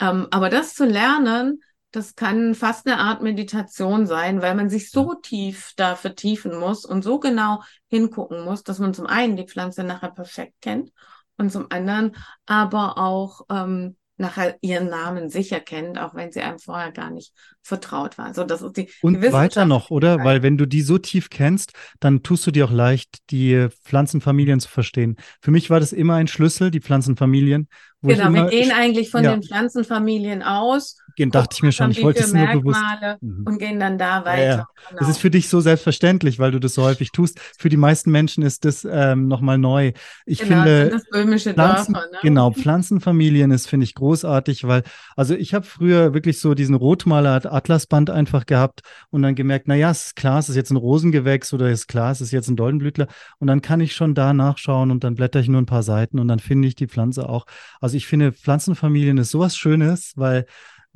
Ähm, 0.01 0.29
aber 0.31 0.49
das 0.49 0.75
zu 0.75 0.85
lernen, 0.85 1.61
das 1.91 2.15
kann 2.17 2.55
fast 2.55 2.87
eine 2.87 2.99
Art 2.99 3.23
Meditation 3.23 4.07
sein, 4.07 4.43
weil 4.43 4.55
man 4.55 4.69
sich 4.69 4.91
so 4.91 5.15
tief 5.15 5.73
da 5.77 5.97
vertiefen 5.97 6.59
muss 6.59 6.85
und 6.85 7.03
so 7.03 7.19
genau 7.19 7.63
hingucken 7.89 8.45
muss, 8.45 8.63
dass 8.63 8.79
man 8.79 8.93
zum 8.95 9.07
einen 9.07 9.37
die 9.37 9.47
Pflanze 9.47 9.85
nachher 9.85 10.11
perfekt 10.11 10.55
kennt 10.61 10.93
und 11.39 11.51
zum 11.51 11.67
anderen 11.71 12.15
aber 12.47 12.99
auch 12.99 13.47
ähm, 13.51 13.97
nachher 14.19 14.57
ihren 14.61 14.89
Namen 14.89 15.31
sicher 15.31 15.61
kennt, 15.61 15.99
auch 15.99 16.15
wenn 16.15 16.33
sie 16.33 16.41
einem 16.41 16.59
vorher 16.59 16.93
gar 16.93 17.11
nicht 17.11 17.33
vertraut 17.63 18.19
war. 18.19 18.27
Also 18.27 18.45
das 18.45 18.63
ist 18.63 18.77
die 18.77 18.91
und 19.01 19.23
weiter 19.33 19.65
noch, 19.65 19.91
oder? 19.91 20.25
Weil 20.25 20.43
wenn 20.43 20.59
du 20.59 20.67
die 20.67 20.83
so 20.83 20.99
tief 20.99 21.31
kennst, 21.31 21.73
dann 22.01 22.23
tust 22.23 22.47
du 22.47 22.51
dir 22.51 22.67
auch 22.67 22.73
leicht, 22.73 23.31
die 23.31 23.69
Pflanzenfamilien 23.85 24.61
zu 24.61 24.69
verstehen. 24.69 25.17
Für 25.41 25.53
mich 25.53 25.71
war 25.71 25.81
das 25.81 25.93
immer 25.93 26.17
ein 26.17 26.29
Schlüssel, 26.29 26.71
die 26.71 26.81
Pflanzenfamilien. 26.81 27.69
Genau, 28.03 28.33
wir 28.33 28.47
gehen 28.47 28.73
eigentlich 28.73 29.11
von 29.11 29.25
ja. 29.25 29.33
den 29.33 29.43
Pflanzenfamilien 29.43 30.43
aus 30.43 30.97
gehen, 31.19 31.31
dachte 31.31 31.55
ich 31.55 31.63
mir 31.63 31.73
schon. 31.73 31.91
Ich 31.91 32.03
wollte 32.03 32.23
es 32.23 32.33
nur 32.33 32.47
bewusst. 32.47 32.81
Mhm. 33.21 33.45
Und 33.45 33.59
gehen 33.59 33.79
dann 33.79 33.99
da 33.99 34.25
weiter. 34.25 34.43
Ja, 34.43 34.57
ja. 34.57 34.69
Genau. 34.89 35.01
Das 35.01 35.09
ist 35.11 35.19
für 35.19 35.31
dich 35.31 35.49
so 35.49 35.61
selbstverständlich, 35.61 36.39
weil 36.39 36.53
du 36.53 36.61
das 36.61 36.75
so 36.75 36.85
häufig 36.85 37.11
tust. 37.11 37.39
Für 37.59 37.69
die 37.69 37.77
meisten 37.77 38.11
Menschen 38.11 38.45
ist 38.45 38.65
das 38.65 38.87
ähm, 38.91 39.27
nochmal 39.27 39.59
neu. 39.59 39.93
Ich 40.25 40.39
genau, 40.39 40.63
finde. 40.63 40.91
Das 40.91 41.05
böhmische 41.11 41.53
Pflanzen, 41.55 41.95
Dörfer, 41.95 42.11
ne? 42.13 42.19
Genau, 42.23 42.53
Pflanzenfamilien 42.53 43.51
ist, 43.51 43.67
finde 43.67 43.85
ich, 43.85 43.95
großartig, 43.95 44.67
weil, 44.67 44.85
also 45.17 45.35
ich 45.35 45.55
habe 45.55 45.67
früher 45.67 46.15
wirklich 46.15 46.41
so 46.41 46.55
diesen 46.55 46.77
Rotmaler 46.77 47.53
Atlasband 47.53 48.11
einfach 48.11 48.47
gehabt 48.47 48.81
und 49.11 49.23
dann 49.23 49.35
gemerkt, 49.35 49.67
naja, 49.67 49.91
es 49.91 50.07
ist 50.07 50.17
klar, 50.17 50.39
es 50.39 50.49
ist 50.49 50.57
jetzt 50.57 50.71
ein 50.71 50.77
Rosengewächs 50.77 51.53
oder 51.53 51.69
ist 51.69 51.89
klar, 51.89 52.13
es 52.13 52.21
ist 52.21 52.31
jetzt 52.31 52.49
ein 52.49 52.57
Doldenblütler. 52.57 53.09
Und 53.39 53.49
dann 53.49 53.61
kann 53.61 53.81
ich 53.81 53.95
schon 53.95 54.15
da 54.15 54.33
nachschauen 54.33 54.93
und 54.93 55.03
dann 55.03 55.17
blätter 55.17 55.41
ich 55.41 55.49
nur 55.49 55.61
ein 55.61 55.67
paar 55.67 55.83
Seiten 55.83 56.21
und 56.21 56.29
dann 56.29 56.39
finde 56.39 56.69
ich 56.69 56.77
die 56.77 56.87
Pflanze 56.87 57.29
auch. 57.29 57.45
Also 57.81 57.88
ich 57.95 58.07
finde, 58.07 58.33
Pflanzenfamilien 58.33 59.19
ist 59.19 59.31
sowas 59.31 59.57
Schönes, 59.57 60.13
weil 60.17 60.47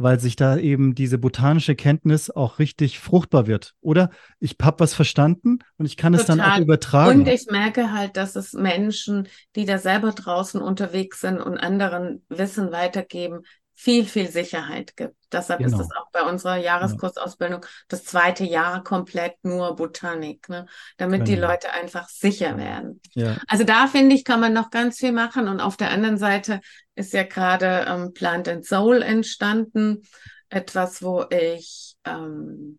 weil 0.02 0.18
sich 0.18 0.36
da 0.36 0.56
eben 0.56 0.94
diese 0.94 1.18
botanische 1.18 1.74
Kenntnis 1.74 2.30
auch 2.30 2.58
richtig 2.58 2.98
fruchtbar 2.98 3.46
wird. 3.46 3.74
Oder 3.80 4.10
ich 4.40 4.56
habe 4.60 4.80
was 4.80 4.94
verstanden 4.94 5.58
und 5.76 5.86
ich 5.86 5.96
kann 5.96 6.12
Total. 6.14 6.22
es 6.22 6.26
dann 6.26 6.40
auch 6.40 6.58
übertragen. 6.58 7.20
Und 7.20 7.28
ich 7.28 7.46
merke 7.50 7.92
halt, 7.92 8.16
dass 8.16 8.34
es 8.34 8.52
Menschen, 8.52 9.28
die 9.54 9.64
da 9.64 9.78
selber 9.78 10.12
draußen 10.12 10.60
unterwegs 10.60 11.20
sind 11.20 11.40
und 11.40 11.58
anderen 11.58 12.24
Wissen 12.28 12.72
weitergeben, 12.72 13.42
viel, 13.74 14.04
viel 14.04 14.28
Sicherheit 14.30 14.96
gibt. 14.96 15.16
Deshalb 15.32 15.60
genau. 15.60 15.78
ist 15.78 15.86
es 15.86 15.96
auch 15.96 16.10
bei 16.12 16.22
unserer 16.22 16.56
Jahreskursausbildung 16.56 17.64
das 17.88 18.04
zweite 18.04 18.44
Jahr 18.44 18.84
komplett 18.84 19.34
nur 19.42 19.74
Botanik, 19.76 20.48
ne? 20.48 20.66
damit 20.98 21.24
genau. 21.24 21.30
die 21.30 21.36
Leute 21.36 21.72
einfach 21.72 22.08
sicher 22.08 22.56
werden. 22.58 23.00
Ja. 23.14 23.38
Also 23.48 23.64
da 23.64 23.86
finde 23.86 24.14
ich, 24.14 24.24
kann 24.24 24.40
man 24.40 24.52
noch 24.52 24.70
ganz 24.70 24.98
viel 24.98 25.12
machen. 25.12 25.48
Und 25.48 25.60
auf 25.60 25.76
der 25.76 25.90
anderen 25.90 26.18
Seite 26.18 26.60
ist 26.94 27.12
ja 27.12 27.22
gerade 27.22 27.86
ähm, 27.88 28.12
Plant 28.12 28.48
and 28.48 28.66
Soul 28.66 29.02
entstanden. 29.02 30.02
Etwas, 30.50 31.02
wo 31.02 31.24
ich, 31.30 31.96
ähm, 32.04 32.78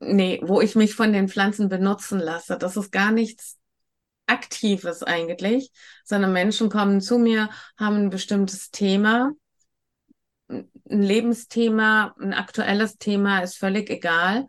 nee, 0.00 0.40
wo 0.42 0.62
ich 0.62 0.74
mich 0.76 0.94
von 0.94 1.12
den 1.12 1.28
Pflanzen 1.28 1.68
benutzen 1.68 2.18
lasse. 2.18 2.56
Das 2.56 2.76
ist 2.76 2.90
gar 2.90 3.12
nichts 3.12 3.58
Aktives 4.26 5.02
eigentlich, 5.02 5.70
sondern 6.04 6.32
Menschen 6.32 6.70
kommen 6.70 7.02
zu 7.02 7.18
mir, 7.18 7.50
haben 7.76 7.96
ein 7.96 8.10
bestimmtes 8.10 8.70
Thema 8.70 9.32
ein 10.90 11.02
Lebensthema, 11.02 12.14
ein 12.20 12.34
aktuelles 12.34 12.98
Thema 12.98 13.40
ist 13.40 13.56
völlig 13.56 13.90
egal. 13.90 14.48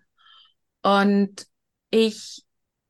Und 0.81 1.47
ich 1.89 2.43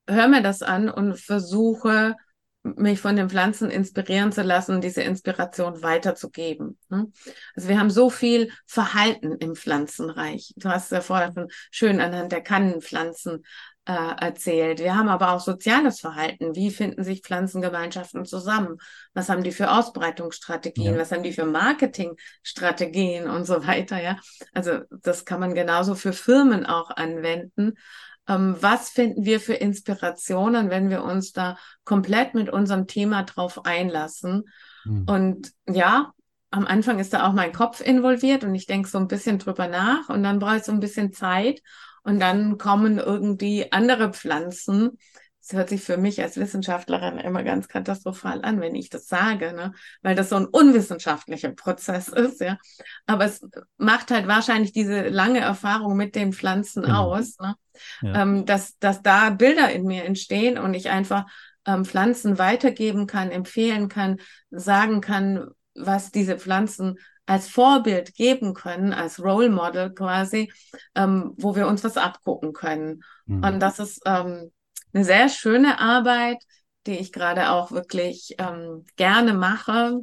höre 0.08 0.28
mir 0.28 0.42
das 0.42 0.62
an 0.62 0.90
und 0.90 1.20
versuche, 1.20 2.16
mich 2.64 3.00
von 3.00 3.16
den 3.16 3.30
Pflanzen 3.30 3.70
inspirieren 3.70 4.32
zu 4.32 4.42
lassen, 4.42 4.82
diese 4.82 5.04
Inspiration 5.04 5.84
weiterzugeben. 5.84 6.80
Ne? 6.90 7.12
Also 7.56 7.70
wir 7.70 7.80
haben 7.80 7.92
so 7.92 8.10
viel 8.10 8.52
Verhalten 8.66 9.36
im 9.38 9.56
Pflanzenreich. 9.56 10.54
Du 10.58 10.70
hast 10.70 10.92
ja 10.92 11.02
vorher 11.02 11.32
schon 11.34 11.48
schön 11.70 12.02
anhand 12.02 12.32
der 12.32 12.42
Kannenpflanzen 12.42 13.46
äh, 13.86 14.16
erzählt. 14.20 14.80
Wir 14.80 14.96
haben 14.96 15.10
aber 15.10 15.32
auch 15.32 15.40
soziales 15.40 16.00
Verhalten. 16.00 16.56
Wie 16.56 16.72
finden 16.72 17.04
sich 17.04 17.22
Pflanzengemeinschaften 17.22 18.26
zusammen? 18.26 18.78
Was 19.14 19.30
haben 19.30 19.44
die 19.44 19.52
für 19.52 19.72
Ausbreitungsstrategien? 19.72 20.96
Ja. 20.96 21.00
Was 21.00 21.12
haben 21.12 21.24
die 21.24 21.34
für 21.34 21.46
Marketingstrategien 21.46 23.30
und 23.30 23.46
so 23.46 23.66
weiter? 23.66 24.02
Ja, 24.02 24.18
also 24.54 24.80
das 24.90 25.26
kann 25.26 25.40
man 25.40 25.54
genauso 25.54 25.96
für 25.96 26.14
Firmen 26.14 26.66
auch 26.66 26.90
anwenden. 26.90 27.74
Ähm, 28.28 28.56
was 28.60 28.90
finden 28.90 29.24
wir 29.24 29.40
für 29.40 29.54
Inspirationen, 29.54 30.72
wenn 30.72 30.90
wir 30.90 31.04
uns 31.04 31.32
da 31.32 31.58
komplett 31.84 32.34
mit 32.34 32.50
unserem 32.50 32.88
Thema 32.88 33.24
drauf 33.24 33.66
einlassen? 33.66 34.46
Mhm. 34.84 35.04
Und 35.08 35.52
ja, 35.70 36.12
am 36.50 36.66
Anfang 36.66 37.00
ist 37.00 37.14
da 37.14 37.28
auch 37.28 37.34
mein 37.34 37.52
Kopf 37.52 37.82
involviert 37.82 38.44
und 38.44 38.56
ich 38.56 38.66
denke 38.66 38.90
so 38.90 38.98
ein 38.98 39.08
bisschen 39.08 39.38
drüber 39.38 39.68
nach 39.68 40.10
und 40.10 40.24
dann 40.24 40.40
brauche 40.40 40.58
ich 40.58 40.64
so 40.64 40.72
ein 40.72 40.80
bisschen 40.80 41.14
Zeit 41.14 41.62
und 42.06 42.20
dann 42.20 42.58
kommen 42.60 43.00
irgendwie 43.00 43.72
andere 43.72 44.14
Pflanzen. 44.14 44.98
Das 45.42 45.58
hört 45.58 45.70
sich 45.70 45.82
für 45.82 45.98
mich 45.98 46.22
als 46.22 46.38
Wissenschaftlerin 46.38 47.18
immer 47.18 47.44
ganz 47.44 47.68
katastrophal 47.68 48.44
an, 48.44 48.62
wenn 48.62 48.76
ich 48.76 48.90
das 48.90 49.08
sage, 49.08 49.54
ne? 49.54 49.74
weil 50.04 50.16
das 50.16 50.30
so 50.30 50.36
ein 50.36 50.46
unwissenschaftlicher 50.46 51.52
Prozess 51.52 52.08
ist, 52.08 52.42
ja. 52.42 52.58
Aber 53.08 53.26
es 53.26 53.46
macht 53.78 54.12
halt 54.12 54.28
wahrscheinlich 54.28 54.72
diese 54.72 55.10
lange 55.10 55.40
Erfahrung 55.40 55.98
mit 55.98 56.16
den 56.16 56.32
Pflanzen 56.32 56.84
genau. 56.84 57.16
aus, 57.16 57.38
ne? 57.40 57.56
ja. 58.02 58.22
ähm, 58.22 58.46
dass, 58.46 58.78
dass 58.78 59.02
da 59.02 59.32
Bilder 59.32 59.72
in 59.72 59.86
mir 59.86 60.06
entstehen 60.06 60.60
und 60.60 60.76
ich 60.76 60.90
einfach 60.92 61.26
ähm, 61.66 61.86
Pflanzen 61.86 62.38
weitergeben 62.38 63.08
kann, 63.08 63.32
empfehlen 63.32 63.90
kann, 63.90 64.18
sagen 64.52 65.02
kann, 65.02 65.48
was 65.74 66.12
diese 66.12 66.38
Pflanzen 66.38 66.98
als 67.26 67.48
Vorbild 67.48 68.14
geben 68.16 68.54
können, 68.54 68.94
als 68.94 69.22
Role 69.22 69.50
Model 69.50 69.94
quasi, 69.94 70.52
ähm, 70.96 71.34
wo 71.38 71.56
wir 71.56 71.68
uns 71.68 71.84
was 71.84 71.98
abgucken 71.98 72.54
können. 72.54 73.04
Mhm. 73.26 73.44
Und 73.44 73.60
das 73.60 73.80
ist 73.80 74.02
ähm, 74.06 74.52
eine 74.94 75.04
sehr 75.04 75.30
schöne 75.30 75.80
Arbeit, 75.80 76.44
die 76.86 76.98
ich 76.98 77.12
gerade 77.12 77.50
auch 77.50 77.72
wirklich 77.72 78.36
ähm, 78.38 78.86
gerne 78.96 79.34
mache, 79.34 80.00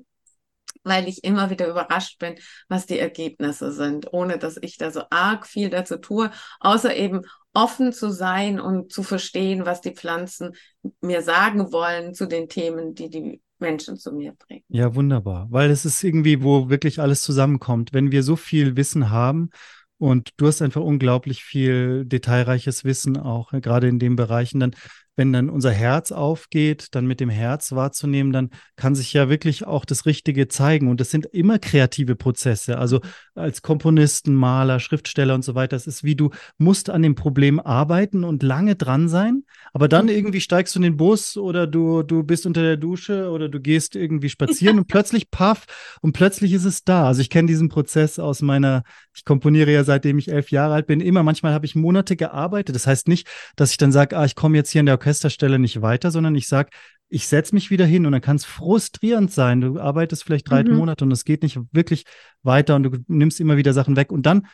weil 0.85 1.07
ich 1.07 1.23
immer 1.23 1.51
wieder 1.51 1.69
überrascht 1.69 2.19
bin, 2.19 2.35
was 2.69 2.87
die 2.87 2.99
Ergebnisse 2.99 3.73
sind, 3.73 4.13
ohne 4.13 4.39
dass 4.39 4.59
ich 4.61 4.79
da 4.79 4.91
so 4.91 5.03
arg 5.11 5.47
viel 5.47 5.71
dazu 5.71 5.97
tue, 5.99 6.31
außer 6.59 6.95
eben 6.97 7.23
offen 7.55 7.93
zu 7.93 8.11
sein 8.11 8.59
und 8.59 8.93
zu 8.93 9.03
verstehen, 9.03 9.65
was 9.67 9.81
die 9.81 9.95
Pflanzen 9.95 10.53
mir 11.01 11.23
sagen 11.23 11.73
wollen 11.73 12.15
zu 12.15 12.27
den 12.27 12.49
Themen, 12.49 12.95
die 12.95 13.11
die 13.11 13.43
Menschen 13.63 13.97
zu 13.97 14.13
mir 14.13 14.35
bringen. 14.35 14.65
Ja, 14.69 14.95
wunderbar, 14.95 15.47
weil 15.51 15.71
es 15.71 15.87
ist 15.87 16.05
irgendwie, 16.05 16.43
wo 16.43 16.69
wirklich 16.69 17.01
alles 17.01 17.23
zusammenkommt. 17.23 17.95
Wenn 17.95 18.13
wir 18.13 18.23
so 18.23 18.37
viel 18.37 18.77
Wissen 18.77 19.09
haben 19.09 19.49
und 19.97 20.31
du 20.37 20.47
hast 20.47 20.61
einfach 20.61 20.83
unglaublich 20.83 21.43
viel 21.43 22.05
detailreiches 22.05 22.85
Wissen 22.85 23.17
auch, 23.17 23.55
äh, 23.55 23.63
gerade 23.63 23.89
in 23.89 23.99
den 23.99 24.17
Bereichen, 24.17 24.61
dann 24.61 24.75
wenn 25.17 25.33
dann 25.33 25.51
unser 25.51 25.71
Herz 25.71 26.13
aufgeht, 26.13 26.89
dann 26.93 27.07
mit 27.07 27.21
dem 27.21 27.31
Herz 27.31 27.73
wahrzunehmen, 27.73 28.33
dann 28.33 28.51
kann 28.77 28.95
sich 28.95 29.13
ja 29.13 29.29
wirklich 29.29 29.67
auch 29.67 29.85
das 29.85 30.07
Richtige 30.07 30.49
zeigen. 30.49 30.89
Und 30.89 31.01
das 31.01 31.11
sind 31.11 31.27
immer 31.27 31.59
kreative 31.59 32.17
Prozesse. 32.17 32.79
Also 32.79 33.01
als 33.35 33.63
Komponisten, 33.63 34.35
Maler, 34.35 34.81
Schriftsteller 34.81 35.35
und 35.35 35.45
so 35.45 35.55
weiter. 35.55 35.77
Das 35.77 35.87
ist 35.87 36.05
wie 36.05 36.17
du 36.17 36.31
musst 36.59 36.91
an 36.91 37.03
dem 37.03 37.15
Problem 37.15 37.61
arbeiten 37.61 38.25
und 38.25 38.43
lange 38.43 38.77
dran 38.77 39.09
sein, 39.09 39.45
aber 39.73 39.89
dann 39.89 40.07
mhm. 40.07 40.13
irgendwie 40.13 40.41
steigst 40.41 40.75
du 40.75 40.79
in 40.79 40.83
den 40.83 40.97
Bus 40.97 41.37
oder 41.37 41.67
du, 41.67 42.03
du 42.03 42.23
bist 42.23 42.47
unter 42.47 42.63
der 42.63 42.77
Dusche 42.77 43.31
oder 43.31 43.49
du 43.49 43.61
gehst 43.61 43.97
irgendwie 43.97 44.29
spazieren 44.29 44.79
und 44.79 44.89
plötzlich 44.89 45.31
paff 45.31 45.67
und 46.01 46.13
plötzlich 46.13 46.53
ist 46.53 46.65
es 46.65 46.85
da. 46.85 47.07
Also 47.07 47.21
ich 47.21 47.31
kenne 47.31 47.49
diesen 47.49 47.69
Prozess 47.69 48.19
aus 48.19 48.43
meiner, 48.43 48.83
ich 49.15 49.25
komponiere 49.25 49.73
ja 49.73 49.85
seitdem 49.85 50.19
ich 50.19 50.31
elf 50.31 50.51
Jahre 50.51 50.75
alt 50.75 50.87
bin, 50.87 51.01
immer. 51.01 51.23
Manchmal 51.23 51.53
habe 51.53 51.67
ich 51.67 51.75
Monate 51.75 52.17
gearbeitet. 52.17 52.75
Das 52.75 52.87
heißt 52.87 53.09
nicht, 53.09 53.29
dass 53.57 53.71
ich 53.71 53.77
dann 53.77 53.93
sage, 53.93 54.17
ah, 54.17 54.25
ich 54.25 54.35
komme 54.35 54.57
jetzt 54.57 54.71
hier 54.71 54.81
in 54.81 54.87
der 54.87 54.95
Orchesterstelle 55.03 55.59
nicht 55.59 55.83
weiter, 55.83 56.11
sondern 56.11 56.35
ich 56.35 56.49
sage, 56.49 56.71
ich 57.09 57.27
setze 57.29 57.55
mich 57.55 57.71
wieder 57.71 57.85
hin 57.85 58.07
und 58.07 58.13
dann 58.13 58.23
kann 58.23 58.37
es 58.37 58.45
frustrierend 58.45 59.31
sein. 59.31 59.61
Du 59.61 59.79
arbeitest 59.79 60.25
vielleicht 60.25 60.49
drei 60.49 60.65
mhm. 60.65 60.77
Monate 60.77 61.05
und 61.05 61.11
es 61.11 61.25
geht 61.25 61.43
nicht 61.43 61.59
wirklich 61.73 62.05
weiter 62.43 62.77
und 62.77 62.85
du 62.85 62.91
nimmst 63.07 63.39
immer 63.41 63.59
wieder 63.59 63.75
Sachen 63.75 63.97
weg 63.97 64.11
und 64.11 64.25
dann, 64.25 64.47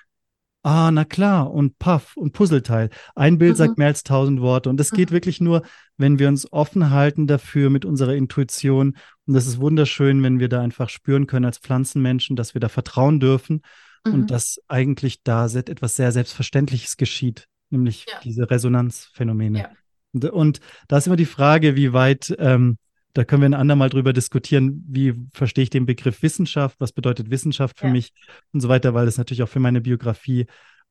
ah, 0.65 0.91
na 0.91 1.05
klar, 1.05 1.53
und 1.53 1.79
Puff 1.79 2.17
und 2.17 2.33
Puzzleteil. 2.33 2.91
Ein 3.15 3.39
Bild 3.39 3.53
mhm. 3.53 3.57
sagt 3.57 3.79
mehr 3.79 3.87
als 3.87 4.03
tausend 4.03 4.41
Worte 4.41 4.71
und 4.71 4.77
das 4.79 4.91
mhm. 4.91 4.97
geht 4.97 5.13
wirklich 5.13 5.41
nur, 5.41 5.63
wenn 5.99 6.19
wir 6.19 6.27
uns 6.27 6.53
offen 6.53 6.91
halten 6.91 7.29
dafür 7.29 7.71
mit 7.71 7.85
unserer 7.85 8.15
Intuition. 8.15 8.97
Und 9.27 9.35
das 9.35 9.47
ist 9.47 9.61
wunderschön, 9.61 10.23
wenn 10.25 10.41
wir 10.41 10.49
da 10.49 10.61
einfach 10.61 10.89
spüren 10.89 11.29
können 11.29 11.45
als 11.45 11.59
Pflanzenmenschen, 11.59 12.35
dass 12.35 12.55
wir 12.55 12.61
da 12.61 12.69
vertrauen 12.69 13.21
dürfen 13.21 13.63
und 14.05 14.23
mhm. 14.23 14.27
dass 14.27 14.61
eigentlich 14.67 15.23
da 15.23 15.47
etwas 15.47 15.95
sehr 15.95 16.11
Selbstverständliches 16.11 16.97
geschieht, 16.97 17.47
nämlich 17.71 18.07
ja. 18.11 18.19
diese 18.25 18.51
Resonanzphänomene. 18.51 19.59
Ja. 19.61 19.71
Und 20.13 20.61
da 20.89 20.99
ist 20.99 21.07
immer 21.07 21.17
die 21.17 21.27
Frage, 21.27 21.77
wie 21.77 21.93
weit, 21.93 22.35
ähm, 22.39 22.79
da 23.15 23.25
können 23.25 23.43
wir 23.43 23.49
ein 23.49 23.55
andermal 23.55 23.91
drüber 23.91 24.13
diskutieren, 24.13 24.85
wie 24.89 25.15
verstehe 25.33 25.65
ich 25.65 25.71
den 25.71 25.87
Begriff 25.87 26.23
Wissenschaft, 26.23 26.77
was 26.81 26.93
bedeutet 26.93 27.31
Wissenschaft 27.31 27.79
für 27.79 27.87
ja. 27.87 27.93
mich 27.93 28.13
und 28.53 28.61
so 28.61 28.69
weiter, 28.69 28.95
weil 28.95 29.09
es 29.09 29.19
natürlich 29.19 29.43
auch 29.43 29.49
für 29.49 29.61
meine 29.61 29.81
Biografie 29.81 30.47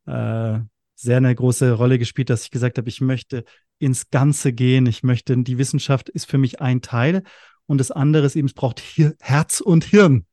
äh, 0.06 0.60
sehr 0.96 1.18
eine 1.18 1.34
große 1.34 1.74
Rolle 1.74 2.00
gespielt, 2.00 2.30
dass 2.30 2.44
ich 2.44 2.52
gesagt 2.52 2.78
habe, 2.78 2.90
ich 2.90 3.02
möchte 3.02 3.44
ins 3.80 4.10
Ganze 4.10 4.52
gehen, 4.52 4.88
ich 4.88 5.04
möchte, 5.04 5.38
die 5.38 5.58
Wissenschaft 5.58 6.10
ist 6.10 6.30
für 6.30 6.40
mich 6.40 6.60
ein 6.60 6.82
Teil 6.82 7.24
und 7.68 7.78
das 7.78 7.92
andere 7.92 8.26
ist 8.26 8.36
eben, 8.36 8.48
es 8.48 8.54
braucht 8.54 8.80
Hir 8.80 9.14
Herz 9.20 9.62
und 9.62 9.84
Hirn. 9.84 10.26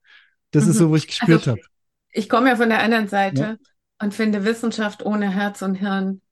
Das 0.52 0.64
mhm. 0.64 0.70
ist 0.70 0.78
so, 0.78 0.90
wo 0.90 0.96
ich 0.96 1.06
gespürt 1.06 1.40
also, 1.40 1.50
habe. 1.52 1.60
Ich 2.10 2.28
komme 2.28 2.48
ja 2.48 2.56
von 2.56 2.70
der 2.70 2.82
anderen 2.82 3.08
Seite 3.08 3.40
ja. 3.42 3.56
und 4.00 4.14
finde 4.14 4.44
Wissenschaft 4.44 5.04
ohne 5.04 5.30
Herz 5.30 5.62
und 5.62 5.74
Hirn 5.74 6.22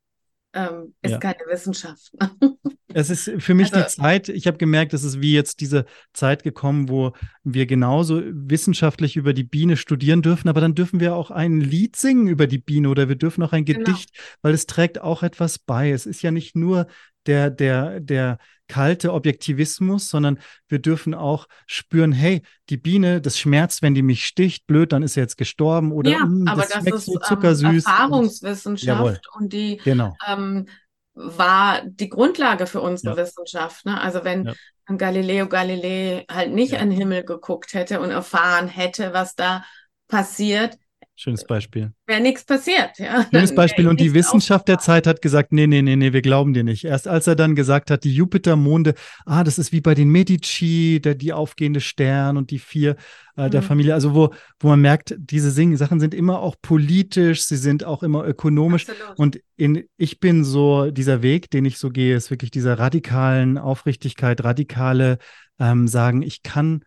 ähm, 0.54 0.94
ist 1.02 1.12
ja. 1.12 1.18
keine 1.18 1.40
Wissenschaft. 1.48 2.12
es 2.94 3.10
ist 3.10 3.30
für 3.38 3.54
mich 3.54 3.72
also, 3.72 3.84
die 3.84 4.02
Zeit, 4.02 4.28
ich 4.28 4.46
habe 4.46 4.58
gemerkt, 4.58 4.92
es 4.92 5.04
ist 5.04 5.20
wie 5.20 5.32
jetzt 5.32 5.60
diese 5.60 5.86
Zeit 6.12 6.42
gekommen, 6.42 6.88
wo 6.88 7.12
wir 7.42 7.66
genauso 7.66 8.22
wissenschaftlich 8.24 9.16
über 9.16 9.32
die 9.32 9.44
Biene 9.44 9.76
studieren 9.76 10.22
dürfen, 10.22 10.48
aber 10.48 10.60
dann 10.60 10.74
dürfen 10.74 11.00
wir 11.00 11.14
auch 11.14 11.30
ein 11.30 11.60
Lied 11.60 11.96
singen 11.96 12.28
über 12.28 12.46
die 12.46 12.58
Biene 12.58 12.88
oder 12.88 13.08
wir 13.08 13.16
dürfen 13.16 13.42
auch 13.42 13.52
ein 13.52 13.64
genau. 13.64 13.80
Gedicht, 13.80 14.12
genau. 14.14 14.26
weil 14.42 14.54
es 14.54 14.66
trägt 14.66 15.00
auch 15.00 15.22
etwas 15.22 15.58
bei. 15.58 15.90
Es 15.90 16.06
ist 16.06 16.22
ja 16.22 16.30
nicht 16.30 16.54
nur 16.54 16.86
der, 17.26 17.50
der, 17.50 18.00
der 18.00 18.38
kalte 18.72 19.12
Objektivismus, 19.12 20.08
sondern 20.08 20.38
wir 20.66 20.78
dürfen 20.78 21.12
auch 21.12 21.46
spüren, 21.66 22.10
hey, 22.10 22.40
die 22.70 22.78
Biene, 22.78 23.20
das 23.20 23.38
schmerzt, 23.38 23.82
wenn 23.82 23.94
die 23.94 24.00
mich 24.00 24.24
sticht, 24.24 24.66
blöd, 24.66 24.92
dann 24.92 25.02
ist 25.02 25.18
er 25.18 25.24
jetzt 25.24 25.36
gestorben 25.36 25.92
oder 25.92 26.10
ja, 26.10 26.20
mh, 26.20 26.24
hm, 26.24 26.48
aber 26.48 26.62
das, 26.62 26.82
das 26.82 26.94
ist 26.94 27.04
so 27.04 27.16
ähm, 27.16 27.20
zuckersüß. 27.22 27.84
Erfahrungswissenschaft 27.84 29.28
und, 29.34 29.42
und 29.42 29.52
die 29.52 29.76
genau. 29.76 30.16
ähm, 30.26 30.68
war 31.12 31.82
die 31.84 32.08
Grundlage 32.08 32.66
für 32.66 32.80
unsere 32.80 33.14
ja. 33.14 33.22
Wissenschaft. 33.22 33.84
Ne? 33.84 34.00
Also 34.00 34.24
wenn 34.24 34.46
ja. 34.46 34.54
Galileo 34.96 35.48
Galilei 35.48 36.24
halt 36.30 36.54
nicht 36.54 36.72
ja. 36.72 36.78
an 36.78 36.88
den 36.88 36.98
Himmel 36.98 37.24
geguckt 37.24 37.74
hätte 37.74 38.00
und 38.00 38.10
erfahren 38.10 38.68
hätte, 38.68 39.12
was 39.12 39.34
da 39.34 39.64
passiert, 40.08 40.78
Schönes 41.22 41.44
Beispiel. 41.44 41.92
Wäre 42.08 42.20
nichts 42.20 42.44
passiert, 42.44 42.98
ja. 42.98 43.24
Schönes 43.32 43.54
Beispiel. 43.54 43.86
Und 43.86 44.00
die 44.00 44.12
Wissenschaft 44.12 44.66
der 44.66 44.80
Zeit 44.80 45.06
hat 45.06 45.22
gesagt, 45.22 45.52
nee, 45.52 45.68
nee, 45.68 45.80
nee, 45.80 45.94
nee, 45.94 46.12
wir 46.12 46.20
glauben 46.20 46.52
dir 46.52 46.64
nicht. 46.64 46.84
Erst 46.84 47.06
als 47.06 47.28
er 47.28 47.36
dann 47.36 47.54
gesagt 47.54 47.92
hat, 47.92 48.02
die 48.02 48.12
Jupitermonde, 48.12 48.94
ah, 49.24 49.44
das 49.44 49.56
ist 49.56 49.70
wie 49.70 49.80
bei 49.80 49.94
den 49.94 50.08
Medici, 50.08 51.00
der, 51.00 51.14
die 51.14 51.32
aufgehende 51.32 51.80
Stern 51.80 52.36
und 52.36 52.50
die 52.50 52.58
vier 52.58 52.96
äh, 53.36 53.48
der 53.48 53.60
mhm. 53.60 53.66
Familie. 53.66 53.94
Also 53.94 54.16
wo, 54.16 54.34
wo 54.58 54.66
man 54.66 54.80
merkt, 54.80 55.14
diese 55.16 55.52
Sachen 55.76 56.00
sind 56.00 56.12
immer 56.12 56.40
auch 56.40 56.56
politisch, 56.60 57.44
sie 57.44 57.56
sind 57.56 57.84
auch 57.84 58.02
immer 58.02 58.26
ökonomisch. 58.26 58.88
Absolut. 58.88 59.18
Und 59.20 59.40
in, 59.56 59.84
ich 59.96 60.18
bin 60.18 60.42
so, 60.42 60.90
dieser 60.90 61.22
Weg, 61.22 61.50
den 61.50 61.64
ich 61.64 61.78
so 61.78 61.90
gehe, 61.90 62.16
ist 62.16 62.32
wirklich 62.32 62.50
dieser 62.50 62.80
radikalen 62.80 63.58
Aufrichtigkeit, 63.58 64.42
radikale 64.42 65.18
ähm, 65.60 65.86
sagen, 65.86 66.22
ich 66.22 66.42
kann 66.42 66.82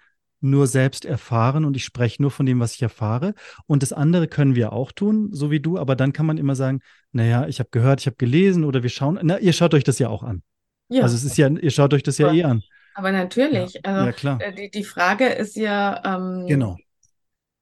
nur 0.46 0.68
selbst 0.68 1.06
erfahren 1.06 1.66
und 1.66 1.76
ich 1.76 1.84
spreche 1.84 2.22
nur 2.22 2.32
von 2.32 2.46
dem, 2.46 2.60
was 2.60 2.76
ich 2.76 2.82
erfahre. 2.82 3.34
Und 3.68 3.84
das 3.84 3.94
andere 3.94 4.28
können 4.28 4.56
wir 4.56 4.74
auch 4.74 4.92
tun, 4.92 5.30
so 5.32 5.52
wie 5.52 5.60
du, 5.60 5.78
aber 5.78 5.96
dann 5.96 6.14
kann 6.14 6.26
man 6.26 6.38
immer 6.38 6.56
sagen, 6.56 6.80
naja, 7.12 7.48
ich 7.48 7.60
habe 7.60 7.70
gehört, 7.72 8.02
ich 8.02 8.08
habe 8.08 8.18
gelesen 8.18 8.64
oder 8.64 8.84
wir 8.84 8.90
schauen, 8.90 9.20
na, 9.22 9.40
ihr 9.40 9.54
schaut 9.54 9.74
euch 9.74 9.84
das 9.84 10.00
ja 10.00 10.10
auch 10.10 10.24
an. 10.24 10.42
Ja. 10.90 11.04
Also 11.04 11.16
es 11.16 11.24
ist 11.24 11.38
ja, 11.38 11.50
ihr 11.50 11.72
schaut 11.72 11.94
euch 11.94 12.04
das 12.04 12.20
aber, 12.20 12.34
ja 12.34 12.48
eh 12.48 12.50
an. 12.52 12.64
Aber 12.94 13.12
natürlich, 13.12 13.74
ja, 13.74 13.82
also 13.84 14.06
ja, 14.06 14.12
klar. 14.12 14.42
Äh, 14.42 14.54
die, 14.54 14.70
die 14.70 14.84
Frage 14.84 15.28
ist 15.28 15.56
ja, 15.56 16.02
ähm, 16.06 16.46
genau. 16.48 16.78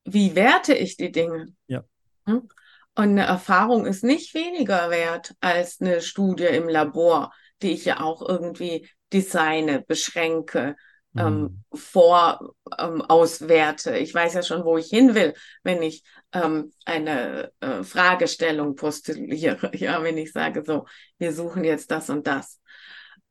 wie 0.06 0.36
werte 0.36 0.74
ich 0.74 0.98
die 0.98 1.12
Dinge? 1.12 1.48
Ja. 1.68 1.84
Hm? 2.26 2.48
Und 2.96 3.04
eine 3.04 3.24
Erfahrung 3.24 3.88
ist 3.88 4.04
nicht 4.04 4.36
weniger 4.36 4.92
wert 4.92 5.34
als 5.40 5.82
eine 5.82 6.02
Studie 6.02 6.46
im 6.46 6.70
Labor, 6.70 7.34
die 7.64 7.72
ich 7.72 7.86
ja 7.86 8.02
auch 8.02 8.22
irgendwie 8.22 8.88
designe, 9.12 9.84
beschränke, 9.88 10.76
ähm, 11.18 11.42
mhm. 11.42 11.64
vor 11.74 12.56
ähm, 12.78 13.02
auswerte. 13.02 13.98
Ich 13.98 14.14
weiß 14.14 14.34
ja 14.34 14.44
schon, 14.44 14.66
wo 14.66 14.78
ich 14.78 14.88
hin 14.88 15.16
will, 15.16 15.34
wenn 15.64 15.82
ich 15.82 16.04
ähm, 16.32 16.72
eine 16.86 17.52
äh, 17.60 17.84
Fragestellung 17.84 18.76
postuliere. 18.76 19.72
Ja, 19.76 20.02
wenn 20.04 20.18
ich 20.18 20.32
sage, 20.32 20.64
so, 20.66 20.86
wir 21.18 21.34
suchen 21.34 21.64
jetzt 21.64 21.92
das 21.92 22.10
und 22.10 22.28
das, 22.28 22.60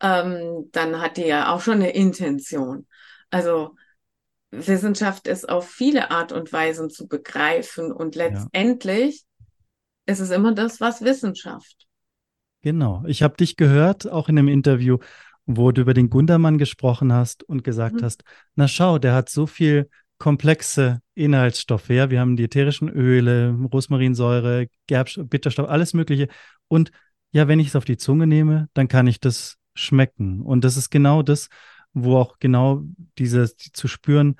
ähm, 0.00 0.68
dann 0.72 1.00
hat 1.00 1.16
die 1.16 1.26
ja 1.26 1.52
auch 1.52 1.60
schon 1.60 1.74
eine 1.74 1.92
Intention. 1.92 2.86
Also 3.30 3.76
Wissenschaft 4.50 5.26
ist 5.26 5.48
auf 5.48 5.68
viele 5.68 6.10
Art 6.10 6.30
und 6.32 6.52
Weisen 6.52 6.90
zu 6.90 7.08
begreifen 7.08 7.90
und 7.90 8.14
letztendlich 8.14 9.24
ja. 9.38 10.12
ist 10.12 10.20
es 10.20 10.30
immer 10.30 10.52
das, 10.52 10.80
was 10.80 11.02
Wissenschaft. 11.02 11.88
Genau. 12.60 13.02
Ich 13.06 13.22
habe 13.22 13.36
dich 13.36 13.56
gehört, 13.56 14.08
auch 14.08 14.28
in 14.28 14.38
einem 14.38 14.48
Interview, 14.48 14.98
wo 15.46 15.72
du 15.72 15.82
über 15.82 15.94
den 15.94 16.10
Gundermann 16.10 16.58
gesprochen 16.58 17.12
hast 17.12 17.42
und 17.42 17.64
gesagt 17.64 17.96
mhm. 17.96 18.04
hast, 18.04 18.24
na 18.54 18.68
schau, 18.68 18.98
der 18.98 19.14
hat 19.14 19.28
so 19.28 19.46
viel 19.46 19.88
komplexe 20.18 21.00
Inhaltsstoffe. 21.14 21.88
Ja, 21.88 22.10
wir 22.10 22.20
haben 22.20 22.36
die 22.36 22.44
ätherischen 22.44 22.88
Öle, 22.88 23.50
Rosmarinsäure, 23.72 24.68
Gerbstoff, 24.86 25.28
Bitterstoff, 25.28 25.68
alles 25.68 25.94
Mögliche. 25.94 26.28
Und 26.68 26.92
ja, 27.32 27.48
wenn 27.48 27.58
ich 27.58 27.68
es 27.68 27.76
auf 27.76 27.84
die 27.84 27.96
Zunge 27.96 28.26
nehme, 28.26 28.68
dann 28.74 28.86
kann 28.86 29.06
ich 29.06 29.18
das 29.18 29.56
schmecken. 29.74 30.40
Und 30.40 30.62
das 30.62 30.76
ist 30.76 30.90
genau 30.90 31.22
das, 31.22 31.48
wo 31.92 32.18
auch 32.18 32.38
genau 32.38 32.82
dieses 33.18 33.56
zu 33.56 33.88
spüren, 33.88 34.36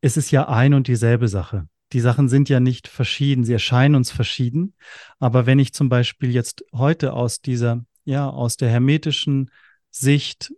es 0.00 0.16
ist 0.16 0.30
ja 0.30 0.48
ein 0.48 0.74
und 0.74 0.88
dieselbe 0.88 1.28
Sache. 1.28 1.66
Die 1.92 2.00
Sachen 2.00 2.28
sind 2.28 2.48
ja 2.48 2.60
nicht 2.60 2.88
verschieden, 2.88 3.44
sie 3.44 3.52
erscheinen 3.52 3.94
uns 3.94 4.10
verschieden. 4.10 4.74
Aber 5.18 5.46
wenn 5.46 5.58
ich 5.58 5.72
zum 5.72 5.88
Beispiel 5.88 6.30
jetzt 6.30 6.64
heute 6.72 7.12
aus 7.12 7.40
dieser, 7.40 7.84
ja, 8.04 8.28
aus 8.28 8.56
der 8.56 8.68
hermetischen 8.68 9.50
Sicht 9.98 10.52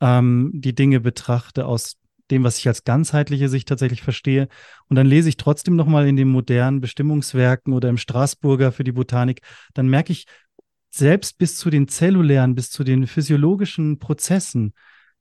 ähm, 0.00 0.50
die 0.54 0.74
Dinge 0.74 1.00
betrachte, 1.00 1.66
aus 1.66 1.96
dem, 2.30 2.44
was 2.44 2.58
ich 2.58 2.68
als 2.68 2.84
ganzheitliche 2.84 3.48
Sicht 3.48 3.68
tatsächlich 3.68 4.02
verstehe. 4.02 4.48
Und 4.88 4.96
dann 4.96 5.06
lese 5.06 5.28
ich 5.28 5.36
trotzdem 5.36 5.76
nochmal 5.76 6.06
in 6.06 6.16
den 6.16 6.28
modernen 6.28 6.80
Bestimmungswerken 6.80 7.72
oder 7.72 7.88
im 7.88 7.96
Straßburger 7.96 8.70
für 8.70 8.84
die 8.84 8.92
Botanik, 8.92 9.40
dann 9.74 9.88
merke 9.88 10.12
ich, 10.12 10.26
selbst 10.90 11.38
bis 11.38 11.56
zu 11.56 11.70
den 11.70 11.86
zellulären, 11.88 12.54
bis 12.54 12.70
zu 12.70 12.82
den 12.82 13.06
physiologischen 13.06 13.98
Prozessen, 13.98 14.72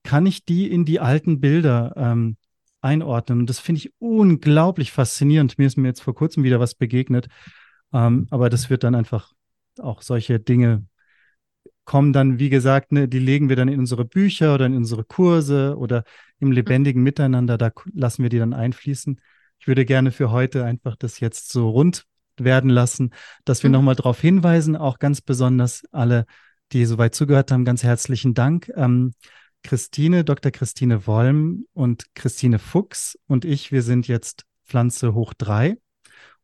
kann 0.04 0.26
ich 0.26 0.46
die 0.46 0.70
in 0.72 0.86
die 0.86 1.00
alten 1.00 1.42
Bilder 1.42 1.94
ähm, 1.98 2.38
einordnen. 2.82 3.40
Und 3.40 3.50
das 3.50 3.60
finde 3.60 3.80
ich 3.80 3.94
unglaublich 4.00 4.92
faszinierend. 4.92 5.58
Mir 5.58 5.68
ist 5.68 5.78
mir 5.78 5.90
jetzt 5.90 6.02
vor 6.02 6.16
kurzem 6.16 6.44
wieder 6.44 6.60
was 6.60 6.76
begegnet. 6.76 7.28
Ähm, 7.94 8.28
aber 8.30 8.50
das 8.50 8.70
wird 8.70 8.84
dann 8.84 8.96
einfach 8.96 9.34
auch 9.80 10.02
solche 10.02 10.40
Dinge 10.40 10.86
kommen 11.88 12.12
dann, 12.12 12.38
wie 12.38 12.50
gesagt, 12.50 12.92
ne, 12.92 13.08
die 13.08 13.18
legen 13.18 13.48
wir 13.48 13.56
dann 13.56 13.70
in 13.70 13.80
unsere 13.80 14.04
Bücher 14.04 14.54
oder 14.54 14.66
in 14.66 14.76
unsere 14.76 15.06
Kurse 15.06 15.78
oder 15.78 16.04
im 16.38 16.52
lebendigen 16.52 17.02
Miteinander, 17.02 17.58
da 17.58 17.72
lassen 17.94 18.24
wir 18.24 18.30
die 18.30 18.40
dann 18.40 18.54
einfließen. 18.54 19.22
Ich 19.58 19.68
würde 19.68 19.86
gerne 19.86 20.12
für 20.12 20.30
heute 20.30 20.66
einfach 20.66 20.98
das 20.98 21.22
jetzt 21.22 21.50
so 21.50 21.70
rund 21.70 22.06
werden 22.38 22.70
lassen, 22.70 23.12
dass 23.46 23.64
wir 23.64 23.70
mhm. 23.70 23.76
nochmal 23.76 23.96
darauf 23.96 24.20
hinweisen, 24.20 24.76
auch 24.76 25.00
ganz 25.00 25.22
besonders 25.22 25.84
alle, 25.94 26.26
die 26.74 26.86
soweit 26.86 27.16
zugehört 27.16 27.54
haben, 27.54 27.64
ganz 27.64 27.84
herzlichen 27.84 28.34
Dank. 28.34 28.70
Ähm, 28.76 29.14
Christine, 29.64 30.26
Dr. 30.26 30.52
Christine 30.52 31.08
Wolm 31.08 31.68
und 31.72 32.14
Christine 32.16 32.60
Fuchs 32.60 33.18
und 33.28 33.46
ich, 33.46 33.72
wir 33.72 33.82
sind 33.82 34.10
jetzt 34.10 34.46
Pflanze 34.66 35.14
hoch 35.14 35.34
drei. 35.34 35.78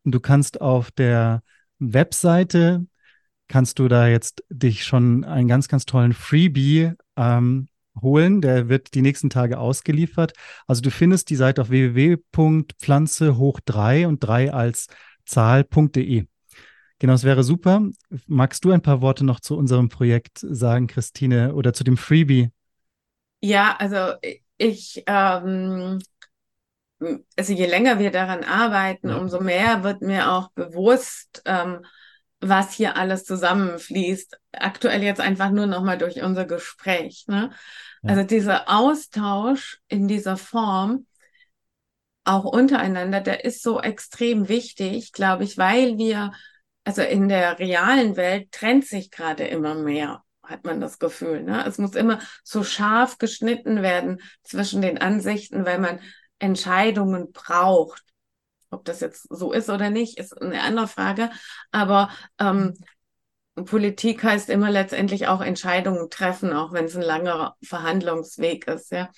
Und 0.04 0.12
du 0.12 0.20
kannst 0.20 0.62
auf 0.62 0.90
der 0.90 1.42
Webseite 1.78 2.86
kannst 3.48 3.78
du 3.78 3.88
da 3.88 4.08
jetzt 4.08 4.42
dich 4.48 4.84
schon 4.84 5.24
einen 5.24 5.48
ganz, 5.48 5.68
ganz 5.68 5.84
tollen 5.86 6.12
Freebie 6.12 6.92
ähm, 7.16 7.68
holen. 8.00 8.40
Der 8.40 8.68
wird 8.68 8.94
die 8.94 9.02
nächsten 9.02 9.30
Tage 9.30 9.58
ausgeliefert. 9.58 10.32
Also 10.66 10.82
du 10.82 10.90
findest 10.90 11.30
die 11.30 11.36
Seite 11.36 11.62
auf 11.62 11.70
www.pflanze 11.70 13.36
hoch 13.36 13.60
3 13.64 14.08
und 14.08 14.20
3 14.20 14.52
als 14.52 14.86
Zahl.de. 15.26 16.26
Genau, 16.98 17.12
es 17.12 17.24
wäre 17.24 17.42
super. 17.42 17.82
Magst 18.26 18.64
du 18.64 18.70
ein 18.70 18.82
paar 18.82 19.00
Worte 19.00 19.24
noch 19.24 19.40
zu 19.40 19.56
unserem 19.56 19.88
Projekt 19.88 20.38
sagen, 20.38 20.86
Christine, 20.86 21.54
oder 21.54 21.72
zu 21.72 21.84
dem 21.84 21.96
Freebie? 21.96 22.50
Ja, 23.40 23.76
also 23.78 24.14
ich, 24.56 25.02
ähm, 25.06 26.00
also 27.36 27.52
je 27.52 27.66
länger 27.66 27.98
wir 27.98 28.10
daran 28.10 28.44
arbeiten, 28.44 29.08
ja. 29.08 29.16
umso 29.16 29.40
mehr 29.40 29.82
wird 29.82 30.00
mir 30.00 30.32
auch 30.32 30.50
bewusst, 30.52 31.42
ähm, 31.44 31.84
was 32.48 32.72
hier 32.72 32.96
alles 32.96 33.24
zusammenfließt. 33.24 34.38
Aktuell 34.52 35.02
jetzt 35.02 35.20
einfach 35.20 35.50
nur 35.50 35.66
nochmal 35.66 35.98
durch 35.98 36.22
unser 36.22 36.44
Gespräch. 36.44 37.24
Ne? 37.26 37.50
Ja. 38.02 38.10
Also 38.10 38.22
dieser 38.22 38.68
Austausch 38.68 39.80
in 39.88 40.08
dieser 40.08 40.36
Form, 40.36 41.06
auch 42.24 42.44
untereinander, 42.44 43.20
der 43.20 43.44
ist 43.44 43.62
so 43.62 43.80
extrem 43.80 44.48
wichtig, 44.48 45.12
glaube 45.12 45.44
ich, 45.44 45.58
weil 45.58 45.98
wir, 45.98 46.32
also 46.84 47.02
in 47.02 47.28
der 47.28 47.58
realen 47.58 48.16
Welt 48.16 48.50
trennt 48.52 48.86
sich 48.86 49.10
gerade 49.10 49.44
immer 49.44 49.74
mehr 49.74 50.22
hat 50.46 50.64
man 50.64 50.80
das 50.80 50.98
Gefühl. 50.98 51.42
Ne? 51.42 51.64
Es 51.66 51.78
muss 51.78 51.94
immer 51.94 52.20
so 52.42 52.64
scharf 52.64 53.18
geschnitten 53.18 53.82
werden 53.82 54.20
zwischen 54.42 54.82
den 54.82 54.98
Ansichten, 54.98 55.64
weil 55.64 55.78
man 55.78 56.00
Entscheidungen 56.38 57.32
braucht. 57.32 58.02
Ob 58.74 58.84
das 58.84 59.00
jetzt 59.00 59.26
so 59.30 59.52
ist 59.52 59.70
oder 59.70 59.90
nicht, 59.90 60.18
ist 60.18 60.40
eine 60.40 60.62
andere 60.62 60.88
Frage. 60.88 61.30
Aber 61.72 62.10
ähm, 62.38 62.74
Politik 63.54 64.24
heißt 64.24 64.50
immer 64.50 64.70
letztendlich 64.70 65.28
auch 65.28 65.40
Entscheidungen 65.40 66.10
treffen, 66.10 66.52
auch 66.52 66.72
wenn 66.72 66.86
es 66.86 66.96
ein 66.96 67.02
langer 67.02 67.54
Verhandlungsweg 67.62 68.66
ist. 68.66 68.90
Ja. 68.90 69.10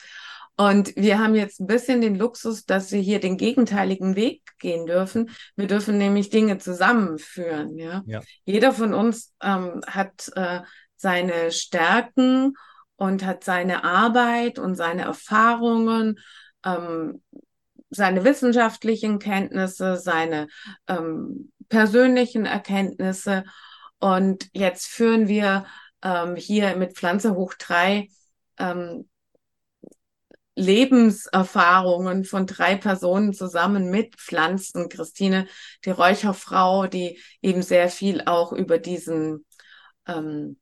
Und 0.57 0.95
wir 0.97 1.19
haben 1.19 1.35
jetzt 1.35 1.61
ein 1.61 1.67
bisschen 1.67 2.01
den 2.01 2.17
Luxus, 2.17 2.65
dass 2.65 2.93
wir 2.93 3.01
hier 3.01 3.21
den 3.21 3.37
gegenteiligen 3.37 4.17
Weg 4.17 4.43
gehen 4.59 4.87
dürfen. 4.87 5.31
Wir 5.55 5.67
dürfen 5.67 5.99
nämlich 5.99 6.31
Dinge 6.31 6.59
zusammenführen. 6.59 7.79
Ja. 7.79 8.03
ja. 8.07 8.21
Jeder 8.45 8.73
von 8.73 8.95
uns 8.95 9.35
ähm, 9.43 9.83
hat 9.87 10.31
äh, 10.35 10.61
seine 10.97 11.51
Stärken 11.53 12.55
und 12.97 13.25
hat 13.25 13.45
seine 13.45 13.85
Arbeit 13.85 14.59
und 14.59 14.75
seine 14.75 15.03
Erfahrungen 15.03 16.19
ähm, 16.65 17.23
seine 17.91 18.25
wissenschaftlichen 18.25 19.19
Kenntnisse, 19.19 19.97
seine 19.97 20.49
ähm, 20.89 21.53
persönlichen 21.69 22.47
Erkenntnisse. 22.47 23.45
Und 23.99 24.49
jetzt 24.53 24.87
führen 24.87 25.29
wir 25.29 25.67
ähm, 26.03 26.37
hier 26.37 26.77
mit 26.77 26.97
Pflanze 26.97 27.35
hoch 27.35 27.55
drei 27.55 28.09
ähm, 28.59 29.09
Lebenserfahrungen 30.57 32.25
von 32.25 32.47
drei 32.47 32.77
Personen 32.77 33.35
zusammen 33.35 33.91
mit 33.91 34.17
Pflanzen. 34.17 34.89
Christine, 34.89 35.47
die 35.85 35.91
Räucherfrau, 35.91 36.87
die 36.87 37.21
eben 37.43 37.63
sehr 37.63 37.91
viel 37.91 38.23
auch 38.25 38.53
über 38.53 38.79
diesen 38.79 39.45
ähm, 40.07 40.59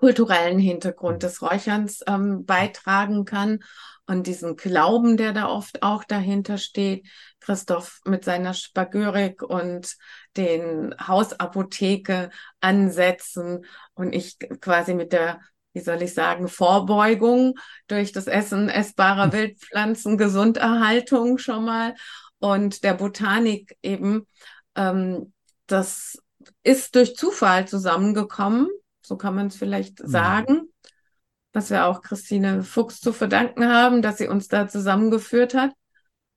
kulturellen 0.00 0.58
Hintergrund 0.58 1.22
des 1.22 1.42
Räucherns 1.42 2.02
ähm, 2.06 2.46
beitragen 2.46 3.26
kann 3.26 3.58
und 4.06 4.26
diesen 4.26 4.56
Glauben, 4.56 5.18
der 5.18 5.34
da 5.34 5.46
oft 5.46 5.82
auch 5.82 6.04
dahinter 6.04 6.56
steht. 6.56 7.06
Christoph 7.38 8.00
mit 8.06 8.24
seiner 8.24 8.54
Spagyrik 8.54 9.42
und 9.42 9.94
den 10.38 10.94
Hausapotheke 11.06 12.30
ansetzen 12.62 13.66
und 13.92 14.14
ich 14.14 14.38
quasi 14.60 14.94
mit 14.94 15.12
der 15.12 15.40
wie 15.72 15.80
soll 15.80 16.02
ich 16.02 16.14
sagen, 16.14 16.48
Vorbeugung 16.48 17.54
durch 17.86 18.10
das 18.10 18.26
Essen 18.26 18.68
essbarer 18.68 19.24
hm. 19.26 19.32
Wildpflanzen, 19.32 20.18
Gesunderhaltung 20.18 21.38
schon 21.38 21.64
mal 21.64 21.94
und 22.38 22.82
der 22.82 22.94
Botanik 22.94 23.76
eben. 23.82 24.26
Ähm, 24.74 25.32
das 25.68 26.18
ist 26.64 26.96
durch 26.96 27.14
Zufall 27.14 27.68
zusammengekommen, 27.68 28.66
so 29.10 29.16
kann 29.16 29.34
man 29.34 29.48
es 29.48 29.56
vielleicht 29.56 30.00
mhm. 30.00 30.08
sagen 30.08 30.70
was 31.52 31.70
wir 31.70 31.86
auch 31.86 32.02
Christine 32.02 32.62
Fuchs 32.62 33.00
zu 33.00 33.12
verdanken 33.12 33.66
haben, 33.66 34.02
dass 34.02 34.18
sie 34.18 34.28
uns 34.28 34.48
da 34.48 34.68
zusammengeführt 34.68 35.54
hat. 35.54 35.72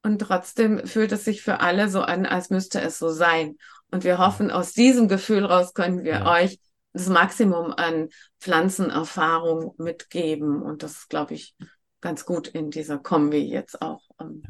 Und 0.02 0.20
trotzdem 0.20 0.86
fühlt 0.86 1.12
es 1.12 1.24
sich 1.24 1.44
für 1.44 1.62
alle 1.62 1.88
so 1.88 2.02
an, 2.02 2.26
als 2.26 2.50
müsste 2.50 2.82
es 2.82 3.00
so 3.00 3.10
sein. 3.10 3.56
Und 3.92 4.04
wir 4.04 4.18
hoffen, 4.18 4.52
aus 4.52 4.74
diesem 4.74 5.08
Gefühl 5.08 5.46
raus 5.46 5.74
können 5.74 6.04
wir 6.04 6.14
ja. 6.14 6.32
euch 6.32 6.60
das 6.94 7.08
Maximum 7.08 7.72
an 7.72 8.10
Pflanzenerfahrung 8.40 9.76
mitgeben. 9.78 10.62
Und 10.62 10.84
das 10.84 10.94
ist, 10.94 11.10
glaube 11.10 11.36
ich, 11.36 11.56
ganz 12.02 12.26
gut 12.26 12.48
in 12.48 12.70
dieser 12.70 12.98
Kombi 12.98 13.38
jetzt 13.38 13.82
auch, 13.82 14.02
ähm, 14.20 14.44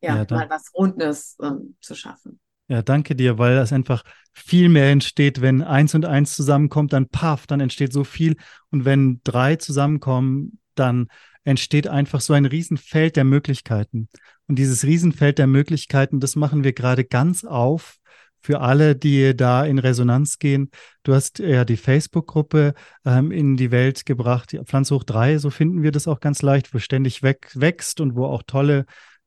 ja, 0.00 0.16
ja 0.16 0.26
mal 0.28 0.50
was 0.50 0.74
Rundes 0.74 1.36
ähm, 1.40 1.76
zu 1.80 1.94
schaffen. 1.94 2.40
Ja, 2.68 2.82
danke 2.82 3.14
dir, 3.14 3.38
weil 3.38 3.54
das 3.54 3.72
einfach 3.72 4.02
viel 4.32 4.68
mehr 4.68 4.90
entsteht, 4.90 5.40
wenn 5.40 5.62
eins 5.62 5.94
und 5.94 6.04
eins 6.04 6.34
zusammenkommt, 6.34 6.92
dann 6.92 7.08
paff, 7.08 7.46
dann 7.46 7.60
entsteht 7.60 7.92
so 7.92 8.02
viel. 8.02 8.36
Und 8.70 8.84
wenn 8.84 9.20
drei 9.22 9.56
zusammenkommen, 9.56 10.58
dann 10.74 11.06
entsteht 11.44 11.86
einfach 11.86 12.20
so 12.20 12.32
ein 12.32 12.44
Riesenfeld 12.44 13.14
der 13.14 13.24
Möglichkeiten. 13.24 14.08
Und 14.48 14.58
dieses 14.58 14.84
Riesenfeld 14.84 15.38
der 15.38 15.46
Möglichkeiten, 15.46 16.18
das 16.18 16.34
machen 16.34 16.64
wir 16.64 16.72
gerade 16.72 17.04
ganz 17.04 17.44
auf 17.44 17.96
für 18.40 18.60
alle, 18.60 18.94
die 18.94 19.36
da 19.36 19.64
in 19.64 19.78
Resonanz 19.78 20.38
gehen. 20.38 20.70
Du 21.02 21.14
hast 21.14 21.38
ja 21.38 21.64
die 21.64 21.76
Facebook-Gruppe 21.76 22.74
ähm, 23.04 23.32
in 23.32 23.56
die 23.56 23.70
Welt 23.70 24.06
gebracht, 24.06 24.56
Pflanze 24.64 24.94
hoch 24.94 25.04
drei, 25.04 25.38
so 25.38 25.50
finden 25.50 25.82
wir 25.82 25.92
das 25.92 26.06
auch 26.06 26.20
ganz 26.20 26.42
leicht, 26.42 26.72
wo 26.74 26.78
ständig 26.78 27.22
weg, 27.22 27.50
wächst 27.54 28.00
und 28.00 28.14
wo 28.14 28.26
auch 28.26 28.42
tolle 28.46 28.86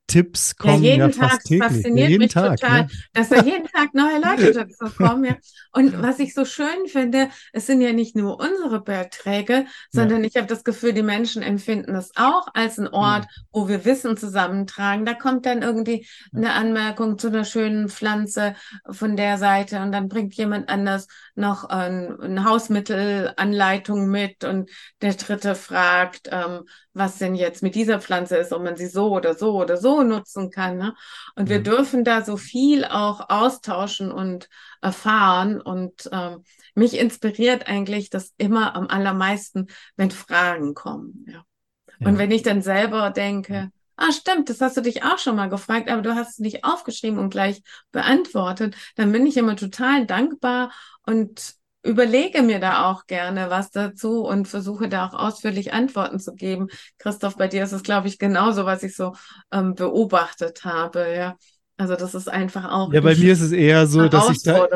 Tipps 0.10 0.56
kommen 0.58 0.84
ja, 0.84 0.91
jeden 0.91 1.10
ja 1.10 1.10
Tag, 1.10 1.32
fast 1.32 1.48
täglich. 1.48 1.63
fasziniert 1.63 1.98
ja, 1.98 2.08
jeden 2.08 2.24
mich 2.24 2.34
Tag, 2.34 2.60
total, 2.60 2.82
ne? 2.82 2.88
dass 3.13 3.30
da 3.30 3.41
jeden 3.43 3.67
Tag 3.67 3.93
neue 3.93 4.19
Leute 4.19 4.54
dazu 4.67 4.93
kommen. 4.95 5.24
Ja. 5.24 5.36
Und 5.72 6.02
was 6.02 6.19
ich 6.19 6.34
so 6.34 6.45
schön 6.45 6.88
finde, 6.88 7.30
es 7.54 7.67
sind 7.67 7.82
ja 7.82 7.93
nicht 7.93 8.15
nur 8.15 8.39
unsere 8.39 8.82
Beiträge, 8.82 9.65
sondern 9.91 10.24
ich 10.24 10.36
habe 10.36 10.48
das 10.48 10.63
Gefühl, 10.63 10.93
die 10.93 11.04
Menschen 11.04 11.43
empfinden 11.43 11.95
es 11.95 12.12
auch 12.15 12.48
als 12.54 12.80
ein 12.80 12.88
Ort, 12.88 13.28
wo 13.52 13.67
wir 13.67 13.86
Wissen 13.86 14.17
zusammentragen. 14.17 15.06
Da 15.06 15.13
kommt 15.13 15.45
dann 15.45 15.62
irgendwie 15.62 16.08
eine 16.34 16.54
Anmerkung 16.54 17.19
zu 17.19 17.28
einer 17.28 17.45
schönen 17.45 17.88
Pflanze 17.88 18.56
von 18.89 19.15
der 19.15 19.38
Seite 19.38 19.82
und 19.82 19.91
dann 19.91 20.10
bringt 20.10 20.34
jemand 20.34 20.69
anders 20.69 21.08
noch 21.36 21.65
ein, 21.65 22.19
eine 22.19 22.43
Hausmittelanleitung 22.43 24.08
mit 24.10 24.43
und 24.43 24.72
der 25.02 25.13
dritte 25.13 25.54
fragt, 25.54 26.30
ähm, 26.32 26.63
was 27.00 27.18
denn 27.18 27.34
jetzt 27.34 27.64
mit 27.64 27.74
dieser 27.74 28.00
Pflanze 28.00 28.38
ist, 28.38 28.54
ob 28.54 28.62
man 28.64 28.76
sie 28.76 28.86
so 28.86 29.12
oder 29.12 29.34
so 29.34 29.60
oder 29.60 29.78
so 29.78 30.04
nutzen 30.04 30.52
kann. 30.52 30.78
Ne? 30.78 30.96
Und 31.36 31.50
wir 31.50 31.60
mhm. 31.60 31.64
dürfen 31.64 32.04
da 32.04 32.24
so 32.24 32.38
viel 32.38 32.86
auch 32.86 33.30
austauschen 33.30 34.12
und 34.12 34.50
erfahren. 34.82 35.60
Und 35.60 36.08
ähm, 36.12 36.44
mich 36.76 37.00
inspiriert 37.00 37.68
eigentlich 37.68 38.12
das 38.12 38.34
immer 38.38 38.76
am 38.76 38.88
allermeisten, 38.88 39.68
wenn 39.96 40.12
Fragen 40.12 40.76
kommen. 40.76 41.26
Ja. 41.28 41.44
ja. 42.00 42.08
Und 42.08 42.20
wenn 42.20 42.30
ich 42.30 42.44
dann 42.44 42.62
selber 42.62 43.10
denke, 43.10 43.72
ah 43.96 44.12
stimmt, 44.12 44.50
das 44.50 44.62
hast 44.62 44.78
du 44.78 44.82
dich 44.82 45.04
auch 45.04 45.18
schon 45.18 45.36
mal 45.36 45.50
gefragt, 45.50 45.90
aber 45.90 46.02
du 46.02 46.14
hast 46.16 46.34
es 46.34 46.40
nicht 46.40 46.64
aufgeschrieben 46.64 47.18
und 47.18 47.32
gleich 47.32 47.64
beantwortet, 47.92 48.76
dann 48.96 49.12
bin 49.12 49.26
ich 49.26 49.38
immer 49.38 49.56
total 49.56 50.06
dankbar 50.06 50.72
und 51.06 51.59
überlege 51.84 52.42
mir 52.42 52.60
da 52.60 52.89
auch 52.89 53.06
gerne 53.06 53.50
was 53.50 53.72
dazu 53.72 54.24
und 54.24 54.48
versuche 54.48 54.89
da 54.89 55.08
auch 55.08 55.13
ausführlich 55.13 55.74
Antworten 55.74 56.20
zu 56.20 56.34
geben. 56.34 56.68
Christoph, 56.98 57.38
bei 57.38 57.48
dir 57.48 57.63
ist 57.63 57.72
es, 57.72 57.84
glaube 57.84 58.08
ich, 58.08 58.20
genauso, 58.20 58.65
was 58.65 58.84
ich 58.84 58.96
so 58.96 59.13
ähm, 59.52 59.76
beobachtet 59.76 60.65
habe. 60.65 61.13
Ja, 61.15 61.36
also 61.78 61.96
das 61.96 62.15
ist 62.15 62.30
einfach 62.30 62.70
auch. 62.70 62.92
Ja, 62.92 63.02
bei 63.02 63.15
mir 63.15 63.32
ist 63.32 63.42
es 63.42 63.52
eher 63.52 63.88
so, 63.88 64.08
dass 64.10 64.30
ich 64.30 64.44
da, 64.44 64.68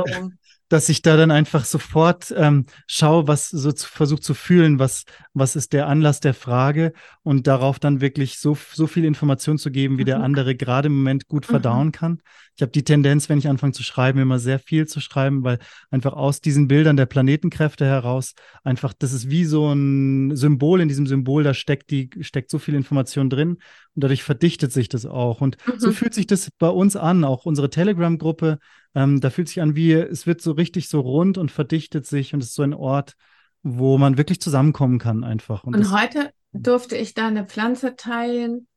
dass 0.74 0.90
ich 0.90 1.04
da 1.04 1.18
dann 1.18 1.30
einfach 1.30 1.66
sofort 1.66 2.34
ähm, 2.36 2.66
schaue, 2.88 3.28
was 3.28 3.50
so 3.50 3.72
zu, 3.72 3.88
versuche 3.88 4.22
zu 4.22 4.34
fühlen, 4.34 4.80
was, 4.80 5.06
was 5.36 5.56
ist 5.56 5.72
der 5.72 5.88
Anlass 5.88 6.20
der 6.20 6.34
Frage 6.34 6.94
und 7.22 7.46
darauf 7.46 7.78
dann 7.78 8.02
wirklich 8.02 8.40
so, 8.40 8.58
so 8.74 8.88
viel 8.88 9.06
Information 9.06 9.60
zu 9.60 9.70
geben, 9.70 10.00
wie 10.00 10.02
mhm. 10.02 10.08
der 10.08 10.24
andere 10.24 10.56
gerade 10.56 10.88
im 10.88 10.96
Moment 10.96 11.28
gut 11.28 11.48
mhm. 11.48 11.52
verdauen 11.52 11.88
mhm. 11.88 11.92
kann. 11.92 12.22
Ich 12.56 12.64
habe 12.64 12.72
die 12.72 12.84
Tendenz, 12.84 13.30
wenn 13.30 13.38
ich 13.38 13.48
anfange 13.48 13.74
zu 13.74 13.84
schreiben, 13.84 14.18
immer 14.18 14.40
sehr 14.40 14.58
viel 14.58 14.88
zu 14.88 15.00
schreiben, 15.00 15.44
weil 15.44 15.60
einfach 15.92 16.14
aus 16.14 16.42
diesen 16.42 16.68
Bildern 16.68 16.98
der 16.98 17.06
Planetenkräfte 17.06 17.86
heraus 17.86 18.34
einfach, 18.64 18.94
das 18.98 19.14
ist 19.14 19.30
wie 19.30 19.46
so 19.46 19.72
ein 19.72 20.36
Symbol, 20.36 20.82
in 20.82 20.88
diesem 20.88 21.06
Symbol, 21.06 21.44
da 21.44 21.54
steckt 21.54 21.92
die, 21.92 22.10
steckt 22.22 22.50
so 22.50 22.58
viel 22.58 22.74
Information 22.74 23.30
drin 23.30 23.58
und 23.94 24.04
dadurch 24.04 24.24
verdichtet 24.24 24.72
sich 24.72 24.90
das 24.90 25.06
auch. 25.06 25.40
Und 25.40 25.58
mhm. 25.68 25.74
so 25.78 25.92
fühlt 25.92 26.16
sich 26.16 26.26
das 26.26 26.50
bei 26.58 26.70
uns 26.70 26.96
an, 26.96 27.24
auch 27.24 27.46
unsere 27.46 27.70
Telegram-Gruppe 27.70 28.58
ähm, 28.95 29.19
da 29.19 29.29
fühlt 29.29 29.47
sich 29.47 29.62
an 29.62 29.75
wie, 29.75 29.93
es 29.93 30.27
wird 30.27 30.41
so 30.41 30.51
richtig 30.51 30.89
so 30.89 30.99
rund 31.01 31.38
und 31.38 31.51
verdichtet 31.51 32.06
sich 32.06 32.34
und 32.34 32.41
es 32.41 32.49
ist 32.49 32.56
so 32.56 32.63
ein 32.63 32.73
Ort, 32.73 33.15
wo 33.63 33.97
man 33.97 34.17
wirklich 34.17 34.41
zusammenkommen 34.41 34.99
kann 34.99 35.23
einfach. 35.23 35.63
Und, 35.63 35.75
und 35.75 35.91
heute 35.91 36.32
durfte 36.51 36.95
ich 36.95 37.13
da 37.13 37.27
eine 37.27 37.45
Pflanze 37.45 37.95
teilen, 37.95 38.67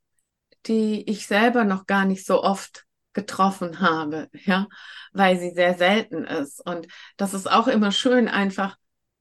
die 0.67 1.09
ich 1.09 1.27
selber 1.27 1.65
noch 1.65 1.87
gar 1.87 2.05
nicht 2.05 2.25
so 2.25 2.43
oft 2.43 2.85
getroffen 3.13 3.81
habe, 3.81 4.29
ja, 4.45 4.67
weil 5.13 5.39
sie 5.39 5.51
sehr 5.51 5.75
selten 5.75 6.25
ist. 6.25 6.65
Und 6.65 6.87
das 7.17 7.35
ist 7.35 7.51
auch 7.51 7.67
immer 7.67 7.91
schön, 7.91 8.29
einfach 8.29 8.77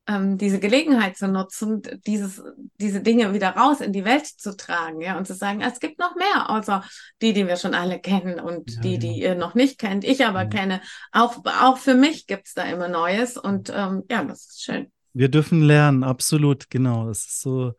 ähm, 0.08 0.38
diese 0.38 0.60
Gelegenheit 0.60 1.18
zu 1.18 1.28
nutzen, 1.28 1.82
dieses, 2.06 2.44
diese 2.80 3.02
Dinge 3.02 3.34
wieder 3.34 3.50
raus 3.50 3.82
in 3.82 3.92
die 3.92 4.06
Welt 4.06 4.26
zu 4.26 4.56
tragen, 4.56 5.02
ja, 5.02 5.18
und 5.18 5.26
zu 5.26 5.34
sagen, 5.34 5.62
es 5.62 5.80
gibt 5.80 6.00
noch 6.00 6.16
mehr, 6.16 6.50
außer 6.50 6.84
die, 7.22 7.34
die 7.34 7.48
wir 7.48 7.58
schon 7.58 7.74
alle 7.74 8.00
kennen 8.00 8.40
und 8.40 8.76
ja, 8.76 8.82
die, 8.82 9.00
die 9.00 9.20
ihr 9.22 9.36
noch 9.36 9.56
nicht 9.56 9.80
kennt, 9.80 10.04
ich 10.04 10.26
aber 10.26 10.44
ja. 10.44 10.50
kenne. 10.50 10.82
Auch, 11.12 11.44
auch 11.46 11.78
für 11.78 11.96
mich 11.96 12.28
gibt 12.28 12.48
es 12.48 12.54
da 12.54 12.64
immer 12.64 12.88
Neues 12.88 13.38
und 13.38 13.72
ähm, 13.76 14.04
ja, 14.10 14.24
das 14.24 14.48
ist 14.48 14.64
schön. 14.64 14.92
Wir 15.14 15.30
dürfen 15.30 15.62
lernen, 15.62 16.04
absolut, 16.04 16.70
genau. 16.70 17.10
Es 17.10 17.26
ist 17.26 17.42
so, 17.42 17.74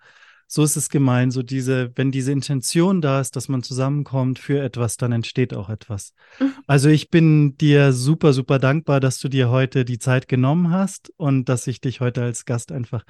so 0.47 0.63
ist 0.63 0.77
es 0.77 0.89
gemeint, 0.89 1.33
so 1.33 1.43
diese, 1.43 1.91
wenn 1.97 2.11
diese 2.11 2.33
Intention 2.33 3.01
da 3.01 3.21
ist, 3.21 3.37
dass 3.37 3.49
man 3.49 3.63
zusammenkommt 3.63 4.39
für 4.39 4.63
etwas, 4.63 4.97
dann 4.97 5.13
entsteht 5.13 5.55
auch 5.55 5.69
etwas. 5.69 6.13
Mhm. 6.39 6.53
Also 6.67 6.89
ich 6.89 7.11
bin 7.11 7.57
dir 7.57 7.93
super, 7.93 8.33
super 8.33 8.59
dankbar, 8.59 9.01
dass 9.01 9.19
du 9.19 9.29
dir 9.29 9.51
heute 9.51 9.85
die 9.85 9.99
Zeit 9.99 10.29
genommen 10.29 10.71
hast 10.71 11.13
und 11.17 11.49
dass 11.49 11.67
ich 11.67 11.81
dich 11.81 12.01
heute 12.01 12.23
als 12.23 12.45
Gast 12.45 12.73
einfach 12.73 13.05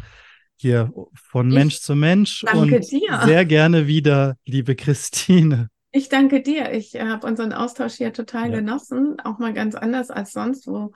hier 0.56 0.92
von 1.14 1.48
Mensch 1.48 1.74
ich 1.74 1.82
zu 1.82 1.94
Mensch 1.94 2.44
und 2.52 2.70
dir. 2.70 3.20
sehr 3.24 3.44
gerne 3.44 3.86
wieder, 3.86 4.36
liebe 4.46 4.74
Christine. 4.74 5.68
Ich 5.92 6.08
danke 6.08 6.42
dir. 6.42 6.72
Ich 6.72 6.94
habe 6.94 7.26
unseren 7.26 7.52
Austausch 7.52 7.94
hier 7.94 8.12
total 8.12 8.50
ja. 8.50 8.56
genossen, 8.56 9.16
auch 9.24 9.38
mal 9.38 9.52
ganz 9.52 9.74
anders 9.74 10.10
als 10.10 10.32
sonst, 10.32 10.66
wo 10.66 10.92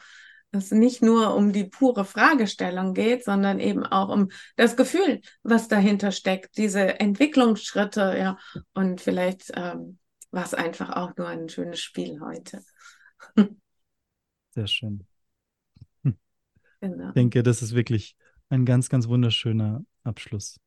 es 0.52 0.70
nicht 0.70 1.02
nur 1.02 1.34
um 1.34 1.52
die 1.52 1.64
pure 1.64 2.04
Fragestellung 2.04 2.94
geht, 2.94 3.24
sondern 3.24 3.60
eben 3.60 3.84
auch 3.84 4.08
um 4.08 4.30
das 4.56 4.76
Gefühl, 4.76 5.20
was 5.42 5.68
dahinter 5.68 6.12
steckt, 6.12 6.56
diese 6.56 7.00
Entwicklungsschritte, 7.00 8.16
ja. 8.18 8.38
Und 8.74 9.00
vielleicht 9.00 9.52
ähm, 9.54 9.98
war 10.30 10.44
es 10.44 10.54
einfach 10.54 10.90
auch 10.90 11.16
nur 11.16 11.28
ein 11.28 11.48
schönes 11.48 11.80
Spiel 11.80 12.20
heute. 12.20 12.62
Sehr 14.50 14.66
schön. 14.66 15.06
Genau. 16.82 17.08
Ich 17.08 17.12
denke, 17.14 17.42
das 17.42 17.60
ist 17.60 17.74
wirklich 17.74 18.16
ein 18.48 18.64
ganz, 18.64 18.88
ganz 18.88 19.06
wunderschöner 19.06 19.84
Abschluss. 20.02 20.58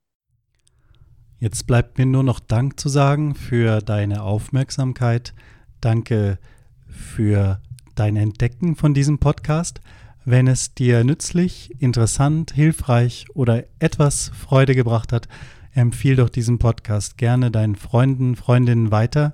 Jetzt 1.39 1.65
bleibt 1.65 1.97
mir 1.97 2.05
nur 2.05 2.21
noch 2.21 2.39
Dank 2.39 2.79
zu 2.79 2.87
sagen 2.87 3.33
für 3.33 3.79
deine 3.79 4.21
Aufmerksamkeit. 4.21 5.33
Danke 5.81 6.37
für 6.85 7.61
dein 7.95 8.15
Entdecken 8.15 8.75
von 8.75 8.93
diesem 8.93 9.19
Podcast. 9.19 9.81
Wenn 10.25 10.47
es 10.47 10.73
dir 10.73 11.03
nützlich, 11.03 11.75
interessant, 11.79 12.53
hilfreich 12.53 13.25
oder 13.33 13.65
etwas 13.79 14.29
Freude 14.29 14.75
gebracht 14.75 15.11
hat, 15.11 15.27
empfiehl 15.73 16.15
doch 16.15 16.29
diesen 16.29 16.59
Podcast 16.59 17.17
gerne 17.17 17.51
deinen 17.51 17.75
Freunden, 17.75 18.35
Freundinnen 18.35 18.91
weiter. 18.91 19.33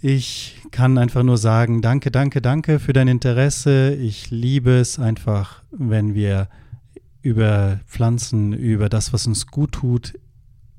Ich 0.00 0.62
kann 0.70 0.98
einfach 0.98 1.22
nur 1.22 1.38
sagen, 1.38 1.82
danke, 1.82 2.10
danke, 2.10 2.40
danke 2.40 2.78
für 2.78 2.92
dein 2.92 3.08
Interesse. 3.08 3.94
Ich 3.94 4.30
liebe 4.30 4.72
es 4.72 4.98
einfach, 4.98 5.62
wenn 5.70 6.14
wir 6.14 6.48
über 7.22 7.80
Pflanzen, 7.86 8.52
über 8.52 8.88
das, 8.88 9.12
was 9.12 9.26
uns 9.26 9.46
gut 9.48 9.72
tut, 9.72 10.18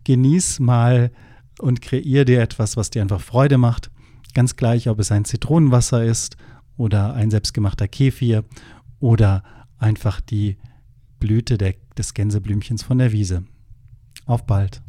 Genieß 0.04 0.60
mal 0.60 1.10
und 1.60 1.82
kreier 1.82 2.24
dir 2.24 2.40
etwas, 2.40 2.76
was 2.76 2.90
dir 2.90 3.02
einfach 3.02 3.20
Freude 3.20 3.58
macht. 3.58 3.90
Ganz 4.34 4.56
gleich, 4.56 4.88
ob 4.88 4.98
es 4.98 5.10
ein 5.10 5.24
Zitronenwasser 5.24 6.04
ist 6.04 6.36
oder 6.76 7.14
ein 7.14 7.30
selbstgemachter 7.30 7.88
Kefir 7.88 8.44
oder 9.00 9.42
einfach 9.78 10.20
die 10.20 10.56
Blüte 11.20 11.58
der, 11.58 11.74
des 11.96 12.14
Gänseblümchens 12.14 12.82
von 12.82 12.98
der 12.98 13.12
Wiese. 13.12 13.44
Auf 14.26 14.46
bald. 14.46 14.82